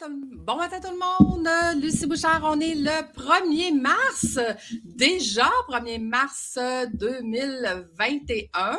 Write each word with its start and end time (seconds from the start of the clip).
bon 0.00 0.56
matin 0.56 0.80
tout 0.80 0.92
le 0.92 0.98
monde. 0.98 1.48
Lucie 1.82 2.06
Bouchard, 2.06 2.42
on 2.44 2.60
est 2.60 2.74
le 2.74 3.02
1er 3.14 3.78
mars, 3.78 4.38
déjà 4.84 5.50
1er 5.68 6.00
mars 6.00 6.58
2021. 6.94 8.76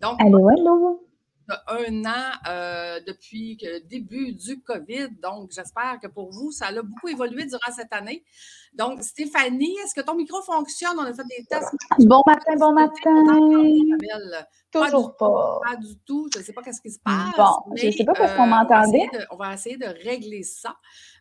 Donc, 0.00 0.20
allô, 0.20 0.48
allô? 0.48 1.06
un 1.66 2.04
an 2.04 2.32
euh, 2.48 3.00
depuis 3.06 3.58
le 3.62 3.80
début 3.80 4.32
du 4.32 4.60
COVID. 4.62 5.08
Donc, 5.22 5.50
j'espère 5.52 5.98
que 6.00 6.06
pour 6.06 6.30
vous, 6.30 6.52
ça 6.52 6.66
a 6.66 6.82
beaucoup 6.82 7.08
évolué 7.08 7.44
durant 7.46 7.72
cette 7.74 7.92
année. 7.92 8.24
Donc, 8.74 9.02
Stéphanie, 9.02 9.76
est-ce 9.84 9.94
que 9.94 10.04
ton 10.04 10.14
micro 10.14 10.40
fonctionne? 10.42 10.96
On 10.96 11.02
a 11.02 11.12
fait 11.12 11.24
des 11.24 11.44
tests. 11.44 11.74
Bon 11.98 12.22
matin, 12.24 12.54
bon 12.56 12.72
matin. 12.72 14.46
Toujours 14.72 15.16
pas. 15.16 15.58
Pas 15.68 15.76
du 15.76 15.98
tout. 16.06 16.28
Je 16.32 16.38
ne 16.38 16.44
sais 16.44 16.52
pas 16.52 16.62
qu'est-ce 16.62 16.80
qui 16.80 16.90
se 16.90 17.00
passe. 17.04 17.36
Bon, 17.36 17.74
je 17.74 17.86
ne 17.86 17.90
sais 17.90 18.04
pas 18.04 18.12
parce 18.12 18.32
qu'on 18.34 18.44
euh, 18.44 18.46
m'entendait. 18.46 19.08
On, 19.32 19.36
va 19.36 19.54
essayer 19.54 19.76
de 19.76 19.86
régler 19.86 20.44
ça. 20.44 20.76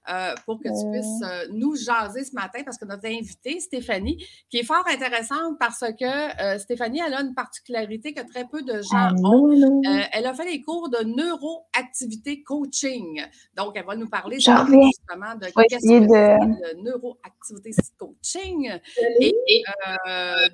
Euh, 0.09 0.33
pour 0.45 0.59
que 0.59 0.69
tu 0.69 0.89
puisses 0.91 1.21
euh. 1.23 1.47
nous 1.51 1.75
jaser 1.75 2.23
ce 2.23 2.33
matin 2.33 2.61
parce 2.63 2.77
que 2.77 2.85
notre 2.85 3.05
invitée, 3.05 3.59
Stéphanie, 3.59 4.23
qui 4.49 4.57
est 4.57 4.63
fort 4.63 4.83
intéressante 4.87 5.57
parce 5.59 5.83
que 5.99 6.57
Stéphanie, 6.59 7.01
elle 7.05 7.13
a 7.13 7.21
une 7.21 7.33
particularité 7.33 8.13
que 8.13 8.21
très 8.21 8.45
peu 8.45 8.61
de 8.61 8.81
gens 8.81 9.13
ont. 9.23 9.81
elle 10.13 10.25
a 10.25 10.33
fait 10.33 10.45
les 10.45 10.61
cours 10.61 10.89
de 10.89 11.03
neuroactivité 11.03 12.43
coaching. 12.43 13.23
Donc, 13.55 13.73
elle 13.75 13.85
va 13.85 13.95
nous 13.95 14.09
parler 14.09 14.37
justement 14.37 15.35
de 15.35 15.45
qu'est-ce 15.45 15.87
que 15.87 15.99
de... 15.99 16.77
le 16.77 16.83
neuroactivité 16.83 17.38
coaching. 17.97 18.79
Et, 19.21 19.33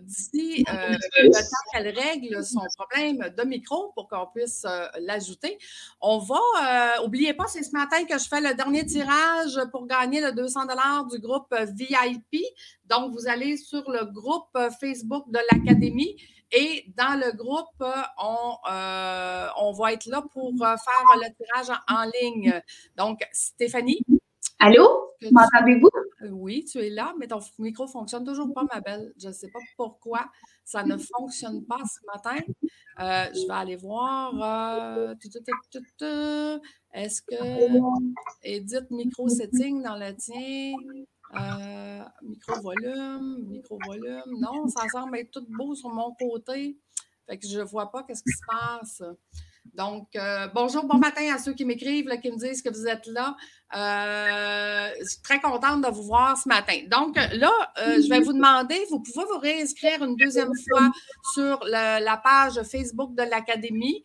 d'ici 0.01 0.63
le 0.67 1.31
temps 1.31 1.71
qu'elle 1.71 1.89
règle 1.89 2.43
son 2.43 2.61
problème 2.77 3.33
de 3.35 3.43
micro 3.43 3.91
pour 3.95 4.07
qu'on 4.07 4.27
puisse 4.33 4.65
l'ajouter, 4.99 5.57
on 6.01 6.19
va, 6.19 7.03
oubliez 7.03 7.33
pas, 7.33 7.47
c'est 7.47 7.63
ce 7.63 7.71
matin 7.71 8.05
que 8.05 8.17
je 8.17 8.27
fais 8.27 8.41
le 8.41 8.53
dernier 8.53 8.85
tirage 8.85 9.59
pour 9.71 9.87
gagner 9.87 10.21
le 10.21 10.31
200 10.31 10.65
du 11.11 11.19
groupe 11.19 11.53
VIP. 11.73 12.43
Donc, 12.85 13.13
vous 13.13 13.27
allez 13.27 13.57
sur 13.57 13.89
le 13.89 14.05
groupe 14.05 14.57
Facebook 14.79 15.29
de 15.31 15.39
l'Académie 15.51 16.15
et 16.51 16.85
dans 16.95 17.19
le 17.19 17.35
groupe, 17.35 17.83
on, 18.17 18.57
euh, 18.71 19.47
on 19.57 19.71
va 19.73 19.93
être 19.93 20.05
là 20.05 20.23
pour 20.31 20.53
euh, 20.61 20.75
faire 20.77 21.17
le 21.17 21.33
tirage 21.35 21.77
en, 21.89 22.09
ligne. 22.21 22.61
Donc, 22.95 23.19
Stéphanie. 23.31 23.99
Allô? 24.59 25.05
M'entendez-vous? 25.31 25.89
Oui, 26.31 26.65
tu 26.65 26.79
es 26.79 26.89
là, 26.89 27.13
mais 27.19 27.27
ton 27.27 27.39
micro 27.59 27.85
ne 27.85 27.89
fonctionne 27.89 28.23
toujours 28.25 28.53
pas, 28.53 28.63
ma 28.73 28.81
belle. 28.81 29.13
Je 29.17 29.27
ne 29.27 29.33
sais 29.33 29.49
pas 29.49 29.59
pourquoi 29.77 30.25
ça 30.63 30.83
ne 30.83 30.97
fonctionne 30.97 31.65
pas 31.65 31.79
ce 31.85 31.99
matin. 32.07 32.41
Euh, 32.99 33.25
je 33.33 33.47
vais 33.47 33.53
aller 33.53 33.75
voir. 33.75 34.33
Est-ce 36.93 37.21
que 37.21 37.35
Edith 38.43 38.91
micro 38.91 39.27
setting 39.27 39.83
dans 39.83 39.95
le 39.97 40.15
tien? 40.15 40.73
Euh, 41.33 42.03
micro 42.21 42.61
volume, 42.61 43.45
micro 43.47 43.77
volume. 43.85 44.39
Non, 44.39 44.67
ça 44.67 44.87
semble 44.91 45.17
être 45.17 45.31
tout 45.31 45.45
beau 45.49 45.75
sur 45.75 45.89
mon 45.89 46.13
côté. 46.15 46.77
Fait 47.27 47.37
que 47.37 47.47
je 47.47 47.59
ne 47.59 47.65
vois 47.65 47.91
pas 47.91 48.03
qu'est-ce 48.03 48.23
qui 48.23 48.31
se 48.31 48.43
passe. 48.47 49.03
Donc, 49.73 50.07
euh, 50.15 50.47
bonjour, 50.53 50.85
bon 50.85 50.97
matin 50.97 51.33
à 51.33 51.37
ceux 51.37 51.53
qui 51.53 51.65
m'écrivent, 51.65 52.09
qui 52.21 52.31
me 52.31 52.37
disent 52.37 52.61
que 52.61 52.69
vous 52.69 52.87
êtes 52.87 53.07
là. 53.07 53.35
Euh, 53.75 54.89
je 55.01 55.05
suis 55.05 55.21
très 55.21 55.41
contente 55.41 55.81
de 55.81 55.89
vous 55.89 56.03
voir 56.03 56.37
ce 56.37 56.47
matin. 56.47 56.77
Donc 56.89 57.17
là, 57.17 57.51
euh, 57.79 57.99
je 58.01 58.07
vais 58.07 58.21
vous 58.21 58.31
demander, 58.31 58.79
vous 58.89 59.01
pouvez 59.01 59.25
vous 59.25 59.39
réinscrire 59.39 60.03
une 60.03 60.15
deuxième 60.15 60.51
fois 60.69 60.91
sur 61.33 61.61
la 61.65 62.21
page 62.23 62.61
Facebook 62.63 63.15
de 63.15 63.23
l'Académie. 63.23 64.03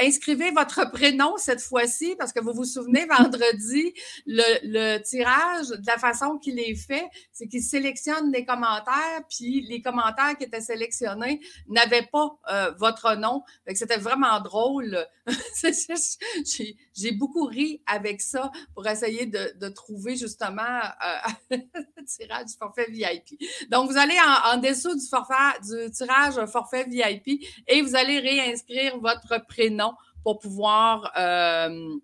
Inscrivez 0.00 0.50
votre 0.50 0.90
prénom 0.90 1.36
cette 1.36 1.60
fois-ci 1.60 2.16
parce 2.18 2.32
que 2.32 2.40
vous 2.40 2.54
vous 2.54 2.64
souvenez, 2.64 3.06
vendredi, 3.06 3.92
le, 4.26 4.98
tirage, 5.02 5.68
de 5.68 5.86
la 5.86 5.98
façon 5.98 6.38
qu'il 6.38 6.58
est 6.58 6.74
fait, 6.74 7.06
c'est 7.30 7.46
qu'il 7.46 7.62
sélectionne 7.62 8.32
les 8.32 8.44
commentaires, 8.44 9.22
puis 9.28 9.60
les 9.68 9.80
commentaires 9.80 10.36
qui 10.36 10.44
étaient 10.44 10.60
sélectionnés 10.60 11.40
n'avaient 11.68 12.08
pas 12.10 12.38
votre 12.78 13.14
nom. 13.14 13.42
C'était 13.74 13.98
vraiment 13.98 14.40
drôle. 14.40 14.93
J'ai 16.94 17.12
beaucoup 17.12 17.46
ri 17.46 17.82
avec 17.86 18.20
ça 18.20 18.50
pour 18.74 18.86
essayer 18.86 19.26
de, 19.26 19.68
trouver 19.68 20.16
justement 20.16 20.62
euh, 21.52 21.56
le 21.96 22.04
tirage 22.04 22.46
du 22.46 22.54
forfait 22.58 22.86
VIP. 22.90 23.40
Donc, 23.70 23.90
vous 23.90 23.96
allez 23.96 24.16
en, 24.44 24.58
dessous 24.58 24.94
du, 24.94 25.06
forfait, 25.06 25.60
du 25.62 25.90
tirage 25.90 26.44
forfait 26.46 26.84
VIP 26.84 27.44
et 27.66 27.82
vous 27.82 27.96
allez 27.96 28.18
réinscrire 28.18 28.98
votre 28.98 29.44
prénom 29.46 29.92
pour 30.22 30.38
pouvoir. 30.38 31.12
Euh, 31.16 31.96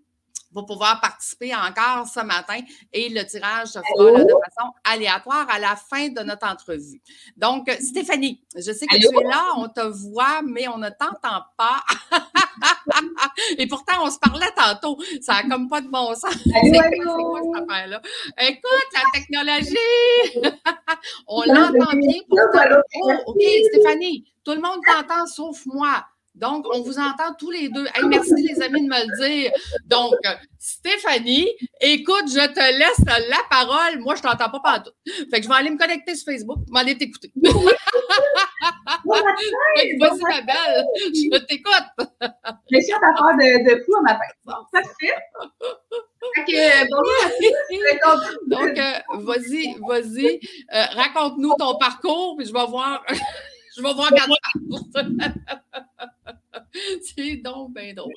pour 0.52 0.66
pouvoir 0.66 1.00
participer 1.00 1.54
encore 1.54 2.06
ce 2.08 2.20
matin 2.20 2.60
et 2.92 3.08
le 3.08 3.24
tirage 3.24 3.68
se 3.68 3.78
fera 3.78 4.24
de 4.24 4.28
façon 4.28 4.72
aléatoire 4.84 5.46
à 5.50 5.58
la 5.58 5.76
fin 5.76 6.08
de 6.08 6.20
notre 6.22 6.46
entrevue. 6.46 7.00
Donc, 7.36 7.70
Stéphanie, 7.80 8.42
je 8.56 8.72
sais 8.72 8.86
que 8.86 8.96
tu 8.96 9.06
es 9.06 9.28
là, 9.28 9.54
on 9.56 9.68
te 9.68 9.80
voit, 9.80 10.42
mais 10.42 10.68
on 10.68 10.78
ne 10.78 10.88
t'entend 10.88 11.44
pas. 11.56 11.82
et 13.58 13.66
pourtant, 13.66 14.04
on 14.04 14.10
se 14.10 14.18
parlait 14.18 14.50
tantôt. 14.56 14.98
Ça 15.20 15.34
n'a 15.34 15.48
comme 15.48 15.68
pas 15.68 15.80
de 15.80 15.88
bon 15.88 16.14
sens. 16.14 16.34
C'est 16.34 17.02
quoi 17.02 17.40
cette 17.42 17.70
affaire-là? 17.70 18.02
Écoute, 18.38 18.88
la 18.92 19.20
technologie! 19.20 19.76
on 21.26 21.42
l'entend 21.42 21.96
bien 21.96 22.20
pourtant. 22.28 22.80
Oh, 23.02 23.12
OK, 23.26 23.42
Stéphanie, 23.72 24.24
tout 24.44 24.52
le 24.52 24.60
monde 24.60 24.80
t'entend 24.86 25.26
sauf 25.26 25.64
moi. 25.66 26.04
Donc, 26.40 26.66
on 26.72 26.80
vous 26.80 26.98
entend 26.98 27.34
tous 27.38 27.50
les 27.50 27.68
deux. 27.68 27.86
merci 28.08 28.34
les 28.36 28.62
amis 28.62 28.82
de 28.82 28.88
me 28.88 29.00
le 29.06 29.28
dire. 29.28 29.52
Donc, 29.86 30.14
Stéphanie, 30.58 31.48
écoute, 31.80 32.24
je 32.28 32.46
te 32.52 32.78
laisse 32.78 33.04
la 33.28 33.38
parole. 33.50 34.00
Moi, 34.00 34.14
je 34.14 34.22
t'entends 34.22 34.50
pas 34.50 34.60
partout. 34.60 34.90
Fait 35.30 35.38
que 35.38 35.42
je 35.42 35.48
vais 35.48 35.54
aller 35.54 35.70
me 35.70 35.78
connecter 35.78 36.14
sur 36.14 36.32
Facebook, 36.32 36.58
je 36.66 36.72
vais 36.72 36.80
aller 36.80 36.96
t'écouter. 36.96 37.32
Vas-y, 39.04 40.20
ma 40.22 40.40
belle, 40.42 40.84
je 40.96 41.38
t'écoute. 41.46 42.08
J'ai 42.70 42.80
sûr 42.82 42.98
d'affaire 43.00 43.36
de, 43.36 43.64
de 43.64 43.84
fou 43.84 43.96
à 43.96 44.02
ma 44.02 44.14
tête. 44.14 44.36
Bon, 44.44 44.54
parfait. 44.72 45.14
Okay, 46.42 46.70
bonjour. 46.90 47.16
Donc, 48.46 48.78
euh, 48.78 48.92
vas-y, 49.20 49.74
vas-y. 49.80 50.40
Euh, 50.74 50.84
raconte-nous 50.94 51.54
ton 51.58 51.78
parcours, 51.78 52.36
puis 52.36 52.46
je 52.46 52.52
vais 52.52 52.66
voir. 52.66 53.04
je 53.76 53.82
vais 53.82 53.94
voir 53.94 54.10
C'est 57.02 57.36
donc 57.36 57.72
bien 57.74 57.92
drôle. 57.94 58.12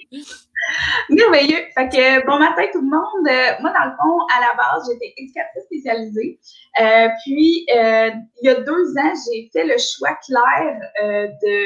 Merveilleux. 1.09 1.65
Fait 1.75 1.89
que 1.89 2.25
bon 2.25 2.39
matin 2.39 2.63
tout 2.71 2.81
le 2.81 2.89
monde. 2.89 3.27
Euh, 3.27 3.61
moi, 3.61 3.71
dans 3.71 3.85
le 3.85 3.91
fond, 3.91 4.25
à 4.35 4.39
la 4.41 4.53
base, 4.55 4.89
j'étais 4.91 5.13
éducatrice 5.17 5.63
spécialisée. 5.65 6.39
Euh, 6.81 7.07
puis, 7.23 7.65
euh, 7.75 8.11
il 8.41 8.45
y 8.45 8.49
a 8.49 8.55
deux 8.61 8.97
ans, 8.97 9.13
j'ai 9.31 9.49
fait 9.51 9.65
le 9.65 9.75
choix 9.77 10.17
clair 10.25 10.79
de 11.01 11.65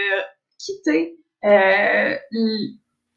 quitter 0.60 1.16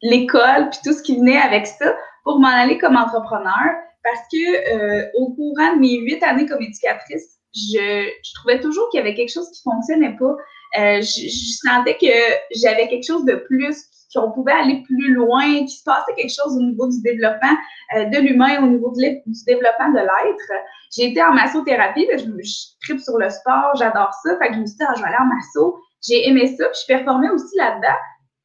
l'école 0.03 0.69
puis 0.69 0.79
tout 0.83 0.93
ce 0.93 1.03
qui 1.03 1.17
venait 1.17 1.37
avec 1.37 1.67
ça 1.67 1.95
pour 2.23 2.39
m'en 2.39 2.47
aller 2.47 2.77
comme 2.77 2.95
entrepreneur 2.95 3.75
parce 4.03 4.21
que 4.31 5.17
au 5.17 5.33
courant 5.33 5.75
de 5.75 5.79
mes 5.79 5.99
huit 5.99 6.23
années 6.23 6.45
comme 6.45 6.61
éducatrice, 6.61 7.39
je, 7.53 8.09
je 8.23 8.33
trouvais 8.35 8.59
toujours 8.59 8.89
qu'il 8.89 8.99
y 8.99 9.01
avait 9.01 9.15
quelque 9.15 9.33
chose 9.33 9.49
qui 9.51 9.61
fonctionnait 9.63 10.15
pas. 10.17 10.35
Euh, 10.77 11.01
je, 11.01 11.29
sentais 11.67 11.97
que 11.97 12.07
j'avais 12.55 12.87
quelque 12.87 13.05
chose 13.05 13.25
de 13.25 13.35
plus, 13.35 13.85
qu'on 14.13 14.31
pouvait 14.31 14.53
aller 14.53 14.83
plus 14.83 15.13
loin, 15.13 15.43
qu'il 15.43 15.69
se 15.69 15.83
passait 15.83 16.13
quelque 16.15 16.33
chose 16.33 16.55
au 16.57 16.61
niveau 16.61 16.87
du 16.87 17.01
développement 17.01 17.55
euh, 17.95 18.05
de 18.05 18.17
l'humain, 18.19 18.63
au 18.63 18.67
niveau 18.67 18.91
du 18.91 19.43
développement 19.45 19.89
de 19.89 19.99
l'être. 19.99 20.51
J'ai 20.95 21.11
été 21.11 21.23
en 21.23 21.33
massothérapie, 21.33 22.07
je, 22.11 22.19
je 22.19 22.53
tripe 22.81 22.99
sur 22.99 23.17
le 23.17 23.29
sport, 23.29 23.71
j'adore 23.75 24.13
ça. 24.23 24.37
Fait 24.37 24.49
que 24.49 24.55
je 24.55 24.59
me 24.59 24.65
suis 24.65 24.77
dit, 24.77 24.83
ah, 24.87 24.93
je 24.95 25.01
vais 25.01 25.07
aller 25.07 25.17
en 25.19 25.25
masso. 25.25 25.77
J'ai 26.07 26.27
aimé 26.27 26.47
ça, 26.57 26.65
puis 26.65 26.79
je 26.81 26.87
performais 26.87 27.29
aussi 27.29 27.55
là-dedans. 27.57 27.97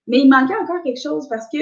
Mais 0.07 0.19
il 0.19 0.29
manquait 0.29 0.57
encore 0.57 0.83
quelque 0.85 1.01
chose 1.03 1.29
parce 1.29 1.47
que 1.53 1.59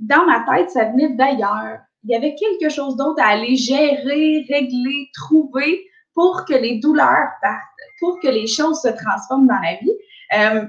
dans 0.00 0.24
ma 0.24 0.44
tête, 0.50 0.70
ça 0.70 0.84
venait 0.84 1.10
d'ailleurs. 1.10 1.78
Il 2.04 2.10
y 2.10 2.16
avait 2.16 2.34
quelque 2.34 2.72
chose 2.72 2.96
d'autre 2.96 3.22
à 3.22 3.28
aller 3.28 3.56
gérer, 3.56 4.46
régler, 4.48 5.08
trouver 5.14 5.84
pour 6.14 6.44
que 6.44 6.54
les 6.54 6.78
douleurs 6.78 7.30
partent 7.42 7.77
pour 8.00 8.18
que 8.20 8.28
les 8.28 8.46
choses 8.46 8.80
se 8.80 8.88
transforment 8.88 9.46
dans 9.46 9.60
la 9.62 9.76
vie. 9.80 9.92
Euh, 10.36 10.66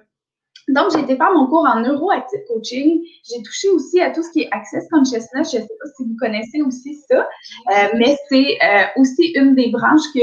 donc, 0.70 0.92
j'ai 0.94 1.00
été 1.00 1.16
faire 1.16 1.32
mon 1.34 1.48
cours 1.48 1.68
en 1.68 1.80
neuroactive 1.80 2.42
coaching. 2.48 3.02
J'ai 3.28 3.42
touché 3.42 3.70
aussi 3.70 4.02
à 4.02 4.12
tout 4.12 4.22
ce 4.22 4.32
qui 4.32 4.42
est 4.42 4.50
Access 4.52 4.88
Consciousness. 4.92 5.52
Je 5.52 5.58
ne 5.58 5.62
sais 5.64 5.78
pas 5.82 5.90
si 5.98 6.04
vous 6.04 6.16
connaissez 6.20 6.62
aussi 6.62 6.96
ça, 7.10 7.22
euh, 7.22 7.88
mais 7.96 8.16
c'est 8.30 8.58
euh, 8.64 8.84
aussi 8.98 9.32
une 9.36 9.56
des 9.56 9.72
branches 9.72 10.06
que 10.14 10.20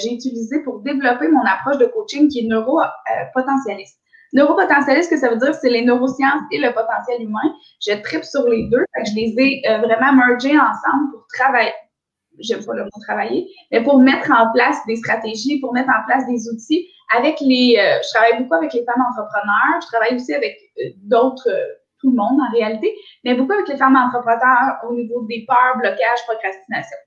j'ai 0.00 0.12
utilisées 0.12 0.62
pour 0.62 0.80
développer 0.80 1.28
mon 1.28 1.42
approche 1.42 1.78
de 1.78 1.86
coaching 1.86 2.28
qui 2.28 2.40
est 2.40 2.48
neuropotentialiste. 2.48 3.98
Neuropotentialiste, 4.34 5.10
que 5.10 5.18
ça 5.18 5.30
veut 5.30 5.38
dire, 5.38 5.54
c'est 5.54 5.70
les 5.70 5.84
neurosciences 5.84 6.42
et 6.52 6.58
le 6.58 6.72
potentiel 6.72 7.22
humain. 7.22 7.54
Je 7.80 8.00
tripe 8.02 8.24
sur 8.24 8.46
les 8.46 8.68
deux. 8.68 8.84
je 9.04 9.14
les 9.16 9.34
ai 9.36 9.62
vraiment 9.78 10.12
mergés 10.12 10.56
ensemble 10.56 11.10
pour 11.10 11.26
travailler, 11.34 11.72
j'aime 12.40 12.64
pas 12.64 12.74
le 12.74 12.84
mot 12.84 12.90
travailler, 13.06 13.48
mais 13.70 13.82
pour 13.82 13.98
mettre 14.00 14.30
en 14.30 14.52
place 14.52 14.78
des 14.86 14.96
stratégies, 14.96 15.60
pour 15.60 15.72
mettre 15.72 15.90
en 15.90 16.06
place 16.06 16.26
des 16.26 16.48
outils 16.48 16.88
avec 17.16 17.40
les, 17.40 17.76
euh, 17.78 18.00
je 18.02 18.08
travaille 18.14 18.42
beaucoup 18.42 18.54
avec 18.54 18.72
les 18.72 18.84
femmes 18.84 19.02
entrepreneurs, 19.08 19.80
je 19.80 19.86
travaille 19.86 20.14
aussi 20.16 20.34
avec 20.34 20.56
euh, 20.78 20.90
d'autres, 21.04 21.50
tout 22.00 22.10
le 22.10 22.16
monde 22.16 22.40
en 22.40 22.52
réalité, 22.52 22.94
mais 23.24 23.34
beaucoup 23.34 23.52
avec 23.52 23.68
les 23.68 23.76
femmes 23.76 23.96
entrepreneurs 23.96 24.76
au 24.88 24.94
niveau 24.94 25.22
des 25.22 25.44
peurs, 25.48 25.78
blocages, 25.78 26.24
procrastination. 26.26 26.98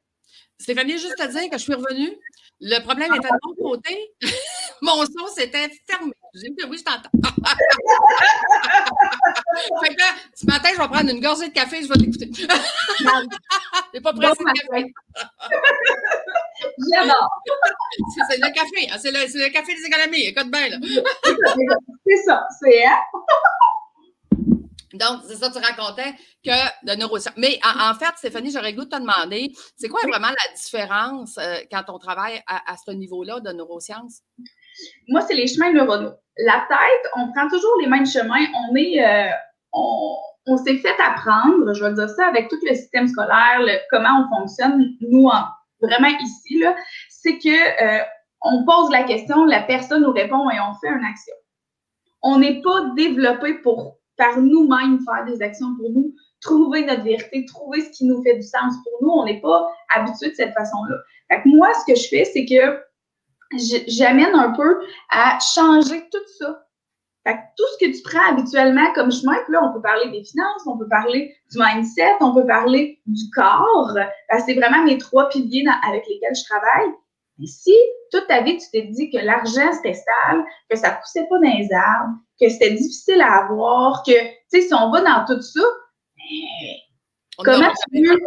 Stéphanie, 0.61 0.97
juste 0.99 1.19
à 1.19 1.27
dire 1.27 1.49
que 1.49 1.57
je 1.57 1.63
suis 1.63 1.73
revenue. 1.73 2.15
Le 2.59 2.79
problème 2.83 3.11
était 3.15 3.27
de 3.27 3.33
mon 3.47 3.55
côté. 3.55 4.13
mon 4.83 5.03
son 5.05 5.25
s'était 5.33 5.71
fermé. 5.89 6.13
J'ai 6.35 6.49
dit 6.49 6.63
oui, 6.69 6.77
je 6.77 6.83
t'entends. 6.83 7.09
fait 9.83 9.95
que 9.95 10.03
ce 10.35 10.45
matin, 10.45 10.69
je 10.71 10.77
vais 10.79 10.87
prendre 10.87 11.09
une 11.09 11.19
gorgée 11.19 11.47
de 11.49 11.53
café 11.53 11.79
et 11.79 11.83
je 11.83 11.87
vais 11.87 11.95
l'écouter. 11.95 12.29
J'ai 13.93 13.99
pas 14.01 14.13
pressé 14.13 14.43
de 14.43 14.51
café. 14.61 14.93
J'adore. 16.93 17.29
C'est 18.29 18.37
le 18.37 18.53
café. 18.53 18.87
Hein, 18.91 18.99
c'est 19.01 19.11
le, 19.11 19.19
le, 19.19 19.49
café 19.49 19.73
des 19.73 19.83
économies. 19.83 20.27
Écoute 20.27 20.51
bien, 20.51 20.69
là. 20.69 20.77
c'est 22.05 22.17
ça. 22.17 22.45
C'est 22.61 22.85
hein? 22.85 22.99
Donc, 24.93 25.21
c'est 25.27 25.35
ça 25.35 25.49
que 25.49 25.53
tu 25.53 25.63
racontais 25.63 26.13
que 26.43 26.85
de 26.85 26.97
neurosciences. 26.97 27.35
Mais 27.37 27.59
en, 27.63 27.93
fait, 27.95 28.11
Stéphanie, 28.17 28.51
j'aurais 28.51 28.73
goût 28.73 28.85
de 28.85 28.89
te 28.89 28.99
demander, 28.99 29.51
c'est 29.77 29.87
quoi 29.87 30.01
vraiment 30.07 30.29
la 30.29 30.55
différence 30.55 31.37
euh, 31.37 31.57
quand 31.71 31.83
on 31.89 31.97
travaille 31.97 32.41
à, 32.47 32.75
ce 32.77 32.91
niveau-là 32.91 33.39
de 33.39 33.51
neurosciences? 33.51 34.21
Moi, 35.07 35.21
c'est 35.21 35.35
les 35.35 35.47
chemins 35.47 35.71
neuronaux. 35.71 36.13
La 36.37 36.65
tête, 36.67 37.11
on 37.15 37.31
prend 37.31 37.47
toujours 37.49 37.75
les 37.81 37.87
mêmes 37.87 38.07
chemins. 38.07 38.45
On 38.69 38.75
est, 38.75 39.05
euh, 39.05 39.31
on, 39.73 40.57
s'est 40.57 40.77
fait 40.77 40.95
apprendre, 40.99 41.73
je 41.73 41.83
vais 41.83 41.93
dire 41.93 42.09
ça, 42.09 42.27
avec 42.27 42.49
tout 42.49 42.59
le 42.63 42.75
système 42.75 43.07
scolaire, 43.07 43.61
comment 43.89 44.25
on 44.25 44.39
fonctionne, 44.39 44.95
nous, 45.01 45.29
vraiment 45.81 46.09
ici, 46.19 46.59
là, 46.59 46.75
c'est 47.09 47.37
que 47.37 47.83
euh, 47.83 48.03
on 48.41 48.65
pose 48.65 48.89
la 48.91 49.03
question, 49.03 49.45
la 49.45 49.61
personne 49.61 50.01
nous 50.01 50.11
répond 50.11 50.49
et 50.49 50.59
on 50.59 50.73
fait 50.75 50.89
une 50.89 51.05
action. 51.05 51.35
On 52.21 52.39
n'est 52.39 52.61
pas 52.61 52.91
développé 52.95 53.55
pour 53.55 54.00
par 54.21 54.39
nous-mêmes 54.39 54.99
faire 55.03 55.25
des 55.25 55.41
actions 55.41 55.75
pour 55.77 55.89
nous, 55.89 56.13
trouver 56.41 56.85
notre 56.85 57.01
vérité, 57.01 57.43
trouver 57.45 57.81
ce 57.81 57.89
qui 57.89 58.05
nous 58.05 58.21
fait 58.21 58.35
du 58.35 58.43
sens 58.43 58.75
pour 58.83 58.93
nous. 59.01 59.09
On 59.09 59.25
n'est 59.25 59.41
pas 59.41 59.67
habitué 59.95 60.29
de 60.29 60.35
cette 60.35 60.53
façon-là. 60.53 60.95
Fait 61.31 61.41
moi, 61.45 61.69
ce 61.73 61.91
que 61.91 61.97
je 61.99 62.07
fais, 62.07 62.25
c'est 62.25 62.45
que 62.45 62.79
j'amène 63.87 64.35
un 64.35 64.51
peu 64.51 64.79
à 65.09 65.39
changer 65.39 66.07
tout 66.11 66.19
ça. 66.37 66.67
Fait 67.25 67.39
tout 67.57 67.65
ce 67.73 67.85
que 67.85 67.91
tu 67.91 68.03
prends 68.03 68.31
habituellement 68.31 68.93
comme 68.93 69.11
chemin, 69.11 69.37
puis 69.45 69.53
là, 69.53 69.63
on 69.63 69.73
peut 69.73 69.81
parler 69.81 70.11
des 70.11 70.23
finances, 70.23 70.67
on 70.67 70.77
peut 70.77 70.87
parler 70.87 71.35
du 71.51 71.57
mindset, 71.59 72.13
on 72.19 72.35
peut 72.35 72.45
parler 72.45 72.99
du 73.07 73.23
corps. 73.35 73.97
C'est 74.45 74.53
vraiment 74.53 74.83
mes 74.83 74.99
trois 74.99 75.29
piliers 75.29 75.65
avec 75.87 76.05
lesquels 76.07 76.35
je 76.35 76.43
travaille. 76.43 76.93
Si 77.47 77.75
toute 78.11 78.27
ta 78.27 78.41
vie, 78.41 78.57
tu 78.57 78.69
t'es 78.71 78.83
dit 78.83 79.09
que 79.09 79.17
l'argent, 79.17 79.71
c'était 79.73 79.93
stable, 79.93 80.43
que 80.69 80.77
ça 80.77 80.91
poussait 80.91 81.27
pas 81.29 81.37
dans 81.37 81.57
les 81.57 81.71
arbres, 81.73 82.15
que 82.39 82.49
c'était 82.49 82.71
difficile 82.71 83.21
à 83.21 83.45
avoir, 83.45 84.03
que, 84.03 84.11
tu 84.11 84.35
sais, 84.49 84.61
si 84.61 84.73
on 84.73 84.91
va 84.91 85.01
dans 85.01 85.25
tout 85.25 85.41
ça, 85.41 85.61
comment 87.37 87.71
tu, 87.91 88.05
veux, 88.05 88.17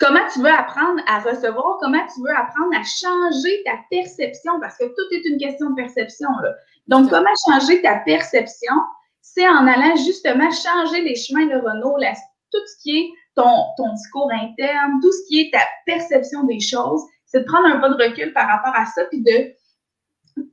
comment 0.00 0.26
tu 0.32 0.40
veux 0.40 0.52
apprendre 0.52 1.02
à 1.06 1.20
recevoir, 1.20 1.78
comment 1.80 2.06
tu 2.14 2.22
veux 2.22 2.36
apprendre 2.36 2.74
à 2.74 2.84
changer 2.84 3.62
ta 3.64 3.78
perception, 3.90 4.60
parce 4.60 4.78
que 4.78 4.84
tout 4.84 5.14
est 5.14 5.28
une 5.28 5.38
question 5.38 5.70
de 5.70 5.74
perception, 5.74 6.28
là. 6.42 6.54
Donc, 6.86 7.08
comment 7.10 7.30
changer 7.48 7.80
ta 7.82 7.96
perception? 7.96 8.74
C'est 9.22 9.48
en 9.48 9.66
allant 9.66 9.96
justement 9.96 10.50
changer 10.50 11.00
les 11.00 11.16
chemins 11.16 11.46
neuronaux, 11.46 11.96
là, 11.96 12.12
tout 12.52 12.60
ce 12.66 12.82
qui 12.82 12.98
est 12.98 13.10
ton, 13.34 13.64
ton 13.76 13.92
discours 13.94 14.30
interne, 14.32 15.00
tout 15.02 15.10
ce 15.10 15.26
qui 15.26 15.40
est 15.40 15.52
ta 15.52 15.64
perception 15.86 16.44
des 16.44 16.60
choses, 16.60 17.02
c'est 17.34 17.40
de 17.40 17.46
prendre 17.46 17.66
un 17.66 17.80
pas 17.80 17.88
de 17.88 18.00
recul 18.00 18.32
par 18.32 18.46
rapport 18.46 18.74
à 18.76 18.86
ça, 18.86 19.04
puis 19.06 19.20
de 19.20 19.52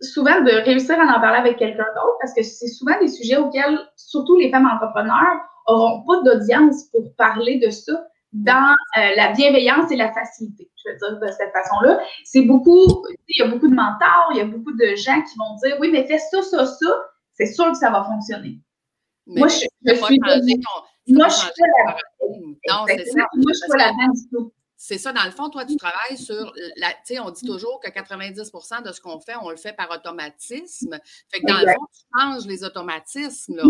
souvent 0.01 0.41
de 0.41 0.63
réussir 0.65 0.99
à 0.99 1.03
en 1.03 1.21
parler 1.21 1.37
avec 1.37 1.57
quelqu'un 1.57 1.85
d'autre, 1.95 2.17
parce 2.19 2.33
que 2.33 2.41
c'est 2.41 2.67
souvent 2.67 2.99
des 2.99 3.07
sujets 3.07 3.37
auxquels, 3.37 3.79
surtout 3.95 4.35
les 4.35 4.49
femmes 4.49 4.65
entrepreneurs, 4.65 5.41
n'auront 5.67 6.03
pas 6.03 6.21
d'audience 6.23 6.85
pour 6.91 7.15
parler 7.15 7.59
de 7.59 7.69
ça 7.69 7.93
dans 8.33 8.75
euh, 8.97 9.15
la 9.15 9.31
bienveillance 9.33 9.91
et 9.91 9.95
la 9.95 10.11
facilité. 10.11 10.71
Je 10.75 10.91
veux 10.91 10.97
dire 10.97 11.19
de 11.19 11.31
cette 11.31 11.51
façon-là. 11.51 11.99
C'est 12.23 12.43
beaucoup, 12.43 13.05
il 13.27 13.43
y 13.43 13.43
a 13.43 13.47
beaucoup 13.47 13.67
de 13.67 13.75
mentors, 13.75 14.29
il 14.31 14.37
y 14.37 14.41
a 14.41 14.45
beaucoup 14.45 14.71
de 14.71 14.95
gens 14.95 15.21
qui 15.21 15.37
vont 15.37 15.55
dire 15.63 15.77
oui, 15.79 15.91
mais 15.91 16.07
fais 16.07 16.17
ça, 16.17 16.41
ça, 16.41 16.65
ça, 16.65 16.95
c'est 17.33 17.47
sûr 17.47 17.69
que 17.71 17.77
ça 17.77 17.91
va 17.91 18.03
fonctionner. 18.03 18.59
moi, 19.27 19.47
je, 19.47 19.65
je 19.85 19.93
suis. 19.93 20.19
Moi, 21.07 21.27
je 21.27 21.33
suis 21.33 21.49
pas 21.49 21.67
là-dedans. 22.77 23.25
Moi, 23.35 23.51
je 23.53 23.53
suis 23.53 23.67
pas 23.67 23.77
là-dedans 23.77 24.51
c'est 24.83 24.97
ça, 24.97 25.13
dans 25.13 25.23
le 25.25 25.29
fond, 25.29 25.51
toi, 25.51 25.63
tu 25.63 25.75
travailles 25.75 26.17
sur 26.17 26.51
la. 26.75 26.89
Tu 26.89 27.13
sais, 27.13 27.19
on 27.19 27.29
dit 27.29 27.45
toujours 27.45 27.79
que 27.79 27.87
90% 27.87 28.83
de 28.83 28.91
ce 28.91 28.99
qu'on 28.99 29.19
fait, 29.19 29.35
on 29.39 29.51
le 29.51 29.55
fait 29.55 29.73
par 29.73 29.91
automatisme. 29.91 30.97
Fait 31.31 31.39
que 31.39 31.45
dans 31.45 31.59
le 31.59 31.71
fond, 31.71 31.85
tu 31.93 32.01
changes 32.19 32.47
les 32.47 32.63
automatismes, 32.63 33.57
là. 33.57 33.63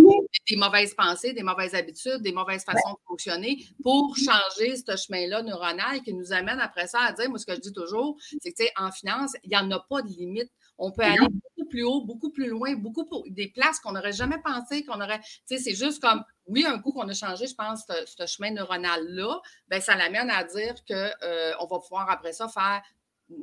des 0.49 0.55
mauvaises 0.55 0.93
pensées, 0.93 1.33
des 1.33 1.43
mauvaises 1.43 1.75
habitudes, 1.75 2.21
des 2.21 2.31
mauvaises 2.31 2.63
façons 2.63 2.93
de 2.93 2.99
fonctionner 3.05 3.61
pour 3.83 4.15
changer 4.15 4.77
ce 4.77 4.95
chemin-là 4.95 5.43
neuronal 5.43 6.01
qui 6.01 6.13
nous 6.13 6.31
amène 6.31 6.61
après 6.61 6.87
ça 6.87 7.01
à 7.01 7.11
dire, 7.11 7.29
moi, 7.29 7.39
ce 7.39 7.45
que 7.45 7.55
je 7.55 7.59
dis 7.59 7.73
toujours, 7.73 8.15
c'est 8.41 8.53
que, 8.53 8.55
tu 8.55 8.63
sais, 8.63 8.71
en 8.77 8.89
finance, 8.89 9.33
il 9.43 9.49
n'y 9.49 9.57
en 9.57 9.69
a 9.69 9.81
pas 9.81 10.01
de 10.01 10.07
limite. 10.07 10.49
On 10.77 10.93
peut 10.93 11.03
aller 11.03 11.27
plus 11.71 11.83
haut, 11.83 12.01
beaucoup 12.01 12.29
plus 12.29 12.47
loin, 12.47 12.75
beaucoup 12.75 13.05
des 13.29 13.47
places 13.47 13.79
qu'on 13.79 13.93
n'aurait 13.93 14.11
jamais 14.11 14.37
pensé 14.43 14.85
qu'on 14.85 15.01
aurait. 15.01 15.19
Tu 15.19 15.41
sais, 15.45 15.57
c'est 15.57 15.73
juste 15.73 16.01
comme, 16.01 16.23
oui, 16.45 16.65
un 16.67 16.79
coup 16.79 16.91
qu'on 16.91 17.07
a 17.07 17.13
changé, 17.13 17.47
je 17.47 17.55
pense, 17.55 17.85
ce, 17.87 18.25
chemin 18.27 18.51
neuronal-là, 18.51 19.41
ben 19.69 19.81
ça 19.81 19.95
l'amène 19.95 20.29
à 20.29 20.43
dire 20.43 20.75
qu'on 20.87 20.93
euh, 20.93 21.53
va 21.59 21.79
pouvoir 21.79 22.09
après 22.09 22.33
ça 22.33 22.47
faire 22.47 22.81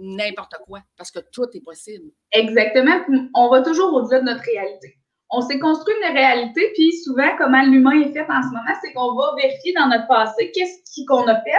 n'importe 0.00 0.54
quoi 0.66 0.80
parce 0.96 1.10
que 1.10 1.20
tout 1.32 1.46
est 1.54 1.64
possible. 1.64 2.10
Exactement. 2.32 3.00
On 3.34 3.48
va 3.48 3.62
toujours 3.62 3.92
au-delà 3.94 4.20
de 4.20 4.26
notre 4.26 4.44
réalité. 4.44 4.98
On 5.30 5.42
s'est 5.42 5.58
construit 5.58 5.94
une 6.02 6.16
réalité, 6.16 6.70
puis 6.74 6.92
souvent, 7.04 7.36
comment 7.36 7.62
l'humain 7.62 8.00
est 8.00 8.12
fait 8.12 8.22
en 8.22 8.42
ce 8.42 8.48
moment, 8.48 8.74
c'est 8.82 8.92
qu'on 8.94 9.14
va 9.14 9.34
vérifier 9.36 9.74
dans 9.74 9.88
notre 9.88 10.06
passé 10.06 10.50
qu'est-ce 10.54 11.04
qu'on 11.06 11.26
a 11.26 11.34
fait. 11.42 11.52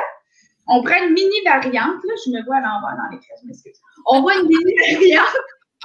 On 0.67 0.83
prend 0.83 1.03
une 1.03 1.13
mini 1.13 1.35
variante, 1.45 2.03
là, 2.03 2.13
je 2.25 2.31
me 2.31 2.43
vois 2.45 2.57
à 2.57 2.61
l'envers 2.61 2.97
dans 2.97 3.15
les 3.15 3.19
je 3.41 3.47
m'excuse. 3.47 3.79
On 4.05 4.21
voit 4.21 4.35
une 4.35 4.47
mini 4.47 4.73
variante 4.91 5.35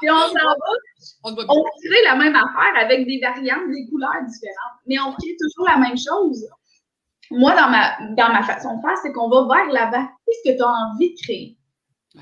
puis 0.00 0.10
on 0.10 0.18
s'en 0.18 0.32
va, 0.32 1.06
on, 1.24 1.34
crée 1.34 2.02
la 2.04 2.16
même 2.16 2.34
affaire 2.34 2.82
avec 2.82 3.06
des 3.06 3.20
variantes, 3.20 3.70
des 3.70 3.86
couleurs 3.88 4.22
différentes. 4.26 4.78
Mais 4.86 4.98
on 4.98 5.12
crée 5.12 5.36
toujours 5.40 5.68
la 5.68 5.78
même 5.78 5.96
chose. 5.96 6.46
Moi, 7.30 7.54
dans 7.54 7.70
ma, 7.70 7.96
dans 8.16 8.32
ma 8.32 8.42
façon 8.42 8.76
de 8.76 8.80
faire, 8.82 8.96
c'est 9.02 9.12
qu'on 9.12 9.28
va 9.28 9.46
vers 9.54 9.72
l'avant. 9.72 10.06
Qu'est-ce 10.26 10.52
que 10.52 10.56
tu 10.56 10.62
as 10.62 10.68
envie 10.68 11.14
de 11.14 11.20
créer? 11.22 11.56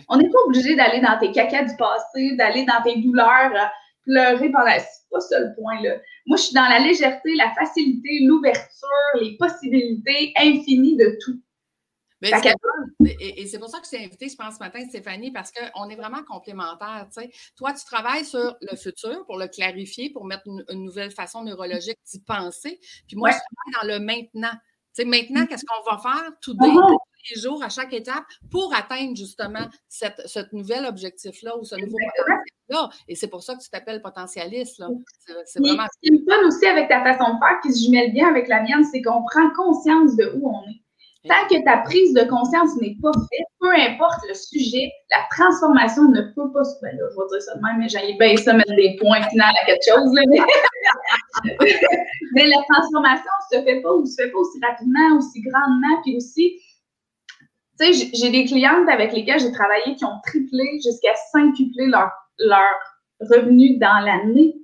On 0.09 0.17
n'est 0.17 0.29
pas 0.29 0.39
obligé 0.47 0.75
d'aller 0.75 1.01
dans 1.01 1.19
tes 1.19 1.33
cacas 1.33 1.65
du 1.65 1.77
passé, 1.77 2.37
d'aller 2.37 2.65
dans 2.65 2.83
tes 2.83 3.01
douleurs, 3.01 3.53
euh, 3.53 3.67
pleurer 4.05 4.51
pendant. 4.51 4.71
C'est 4.71 5.11
pas 5.11 5.21
ça 5.21 5.41
le 5.41 5.55
point, 5.55 5.81
là. 5.83 5.97
Moi, 6.27 6.37
je 6.37 6.43
suis 6.45 6.55
dans 6.55 6.69
la 6.69 6.79
légèreté, 6.79 7.35
la 7.35 7.53
facilité, 7.53 8.21
l'ouverture, 8.25 8.89
les 9.21 9.37
possibilités 9.37 10.33
infinies 10.37 10.97
de 10.97 11.19
tout. 11.25 11.41
Et, 12.23 13.47
c'est 13.47 13.59
pour 13.59 13.69
ça 13.69 13.81
que 13.81 13.87
je 13.87 13.91
t'ai 13.91 14.05
invité, 14.05 14.29
je 14.29 14.37
pense, 14.37 14.55
ce 14.55 14.59
matin, 14.61 14.81
Stéphanie, 14.89 15.33
parce 15.33 15.53
qu'on 15.53 15.89
est 15.89 15.97
vraiment 15.97 16.23
complémentaires. 16.23 17.09
Toi, 17.57 17.73
tu 17.73 17.85
travailles 17.85 18.25
sur 18.25 18.57
le 18.61 18.77
futur 18.77 19.25
pour 19.27 19.39
le 19.39 19.49
clarifier, 19.49 20.11
pour 20.11 20.25
mettre 20.25 20.43
une, 20.47 20.85
nouvelle 20.85 21.11
façon 21.11 21.43
neurologique 21.43 21.99
d'y 22.11 22.21
penser. 22.21 22.79
Puis 23.09 23.17
moi, 23.17 23.31
je 23.31 23.37
travaille 23.37 23.89
dans 23.89 23.95
le 23.95 24.05
maintenant. 24.05 24.53
maintenant, 25.05 25.47
qu'est-ce 25.47 25.65
qu'on 25.65 25.91
va 25.91 25.99
faire 25.99 26.31
tout 26.41 26.55
uh-huh. 26.55 26.89
tous 26.89 27.35
les 27.35 27.41
jours, 27.41 27.63
à 27.63 27.69
chaque 27.69 27.93
étape, 27.93 28.25
pour 28.51 28.75
atteindre 28.75 29.17
justement 29.17 29.67
cette, 29.89 30.23
ce 30.27 30.41
nouvel 30.53 30.85
objectif-là 30.87 31.57
ou 31.59 31.65
ce 31.65 31.77
nouveau 31.77 31.99
potentiel-là? 32.17 32.91
Et 33.09 33.17
c'est 33.17 33.29
pour 33.29 33.43
ça 33.43 33.55
que 33.55 33.63
tu 33.63 33.71
t'appelles 33.71 34.03
potentialiste. 34.03 34.83
C'est 35.47 35.61
vraiment. 35.61 35.87
Ce 35.93 35.99
qui 36.03 36.13
me 36.13 36.25
donne 36.27 36.47
aussi 36.47 36.67
avec 36.67 36.89
ta 36.89 37.03
façon 37.03 37.35
de 37.35 37.39
faire, 37.39 37.61
qui 37.63 37.73
se 37.73 37.85
jumelle 37.85 38.13
bien 38.13 38.29
avec 38.29 38.49
la 38.49 38.63
mienne, 38.63 38.85
c'est 38.85 39.03
qu'on 39.03 39.25
prend 39.25 39.51
conscience 39.55 40.17
de 40.17 40.33
où 40.37 40.49
on 40.49 40.63
est. 40.69 40.82
Tant 41.29 41.47
que 41.49 41.63
ta 41.65 41.79
prise 41.79 42.13
de 42.15 42.25
conscience 42.25 42.75
n'est 42.81 42.97
pas 43.01 43.13
faite, 43.13 43.47
peu 43.61 43.73
importe 43.73 44.19
le 44.29 44.35
sujet, 44.35 44.91
la 45.09 45.19
transformation 45.31 46.09
ne 46.09 46.23
peut 46.35 46.51
pas 46.53 46.65
se 46.65 46.77
faire. 46.81 46.91
Je 46.93 46.99
vais 46.99 47.29
dire 47.31 47.43
ça 47.43 47.55
de 47.55 47.63
même, 47.63 47.79
mais 47.79 47.89
j'allais 47.89 48.15
bien 48.15 48.37
ça 48.37 48.55
mettre 48.55 48.75
des 48.75 48.97
points 49.01 49.23
finaux 49.29 49.45
à 49.45 49.53
quelque 49.67 49.85
chose. 49.89 50.11
mais... 52.35 52.49
la 52.49 52.57
transformation 52.69 53.31
ne 53.53 53.57
se 53.57 53.63
fait 53.65 53.81
pas 53.83 53.93
ou 53.93 54.05
se 54.05 54.21
fait 54.21 54.31
pas 54.31 54.39
aussi 54.39 54.59
rapidement, 54.61 55.19
aussi 55.19 55.41
grandement, 55.43 56.03
puis 56.03 56.17
aussi. 56.17 56.59
Tu 57.79 57.95
sais, 57.95 58.11
j'ai 58.13 58.31
des 58.31 58.45
clientes 58.45 58.89
avec 58.89 59.13
lesquelles 59.13 59.39
j'ai 59.39 59.53
travaillé 59.53 59.95
qui 59.95 60.05
ont 60.05 60.21
triplé 60.27 60.81
jusqu'à 60.85 61.15
quintupler 61.33 61.87
leur, 61.87 62.11
leur 62.39 62.75
revenu 63.21 63.79
dans 63.79 64.01
l'année. 64.05 64.57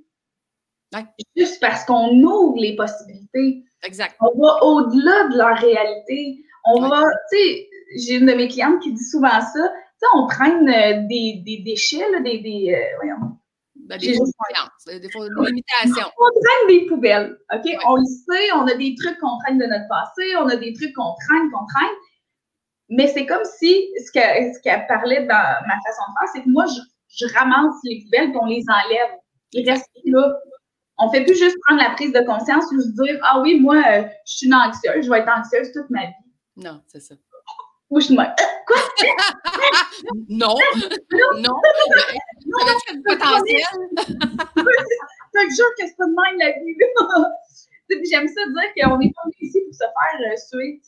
Juste 1.37 1.61
parce 1.61 1.85
qu'on 1.85 2.21
ouvre 2.21 2.57
les 2.57 2.75
possibilités. 2.75 3.63
Exact. 3.83 4.17
On 4.19 4.37
va 4.37 4.61
au-delà 4.63 5.29
de 5.29 5.37
leur 5.37 5.57
réalité. 5.57 6.43
On 6.75 6.87
va, 6.87 7.03
tu 7.31 7.37
sais, 7.37 7.69
j'ai 7.97 8.15
une 8.15 8.25
de 8.25 8.33
mes 8.33 8.47
clientes 8.47 8.81
qui 8.81 8.93
dit 8.93 9.03
souvent 9.03 9.41
ça. 9.41 9.49
Tu 9.53 9.99
sais, 9.99 10.05
on 10.15 10.27
traîne 10.27 10.69
euh, 10.69 11.07
des, 11.07 11.41
des, 11.45 11.63
déchets, 11.65 12.05
des, 12.23 12.39
des 12.39 12.73
euh, 12.73 12.95
voyons. 12.97 13.37
Ben, 13.75 13.97
des 13.97 14.11
des, 14.11 14.99
des 14.99 15.07
limitations. 15.47 16.07
On 16.19 16.39
traîne 16.39 16.67
des 16.67 16.85
poubelles, 16.85 17.37
OK? 17.53 17.71
On 17.87 17.95
le 17.95 18.05
sait, 18.05 18.51
on 18.53 18.67
a 18.67 18.75
des 18.75 18.95
trucs 18.95 19.17
qu'on 19.19 19.37
traîne 19.39 19.57
de 19.57 19.65
notre 19.65 19.87
passé, 19.89 20.35
on 20.37 20.47
a 20.47 20.55
des 20.55 20.73
trucs 20.73 20.93
qu'on 20.93 21.15
traîne, 21.27 21.49
qu'on 21.51 21.65
traîne. 21.65 21.95
Mais 22.89 23.07
c'est 23.07 23.25
comme 23.25 23.43
si, 23.45 23.89
ce 24.05 24.11
qu'elle 24.11 24.53
ce 24.53 24.87
parlait 24.87 25.25
dans 25.25 25.67
ma 25.67 25.75
façon 25.85 26.03
de 26.07 26.13
faire, 26.19 26.29
c'est 26.33 26.43
que 26.43 26.49
moi, 26.49 26.65
je, 26.67 27.25
je 27.25 27.33
ramasse 27.33 27.75
les 27.83 28.03
poubelles 28.03 28.29
et 28.29 28.37
on 28.39 28.45
les 28.45 28.63
enlève. 28.69 29.11
Ils 29.53 29.69
restent 29.69 29.89
là. 30.05 30.35
On 30.97 31.09
fait 31.09 31.23
plus 31.23 31.37
juste 31.37 31.57
prendre 31.65 31.81
la 31.81 31.91
prise 31.91 32.11
de 32.11 32.19
conscience 32.21 32.65
ou 32.71 32.81
se 32.81 33.03
dire 33.03 33.19
Ah 33.23 33.39
oui, 33.41 33.59
moi, 33.59 33.77
euh, 33.77 34.03
je 34.25 34.37
suis 34.37 34.47
une 34.47 34.53
anxieuse, 34.53 35.05
je 35.05 35.09
vais 35.09 35.19
être 35.19 35.31
anxieuse 35.31 35.71
toute 35.71 35.89
ma 35.89 36.05
vie. 36.05 36.13
Non, 36.59 36.81
c'est 36.87 36.99
ça. 36.99 37.15
Ou 37.89 37.99
je 37.99 38.05
suis 38.05 38.15
quoi? 38.15 38.35
non, 40.29 40.55
non. 41.37 41.55
Ça 42.51 42.65
va 42.65 42.71
être 42.71 43.03
potentiel? 43.05 43.63
c'est 45.33 45.47
que 45.47 45.55
jure 45.55 45.71
que 45.77 45.87
c'est 45.87 45.97
pas 45.97 46.05
de 46.05 46.11
même 46.11 46.37
la 46.37 46.51
vie. 46.51 46.75
J'aime 48.11 48.27
ça 48.27 48.41
dire 48.45 48.87
qu'on 48.89 48.97
n'est 48.97 49.11
pas 49.11 49.21
ici 49.41 49.59
pour 49.65 49.73
se 49.73 49.79
faire 49.79 50.31
euh, 50.31 50.35
suer. 50.35 50.81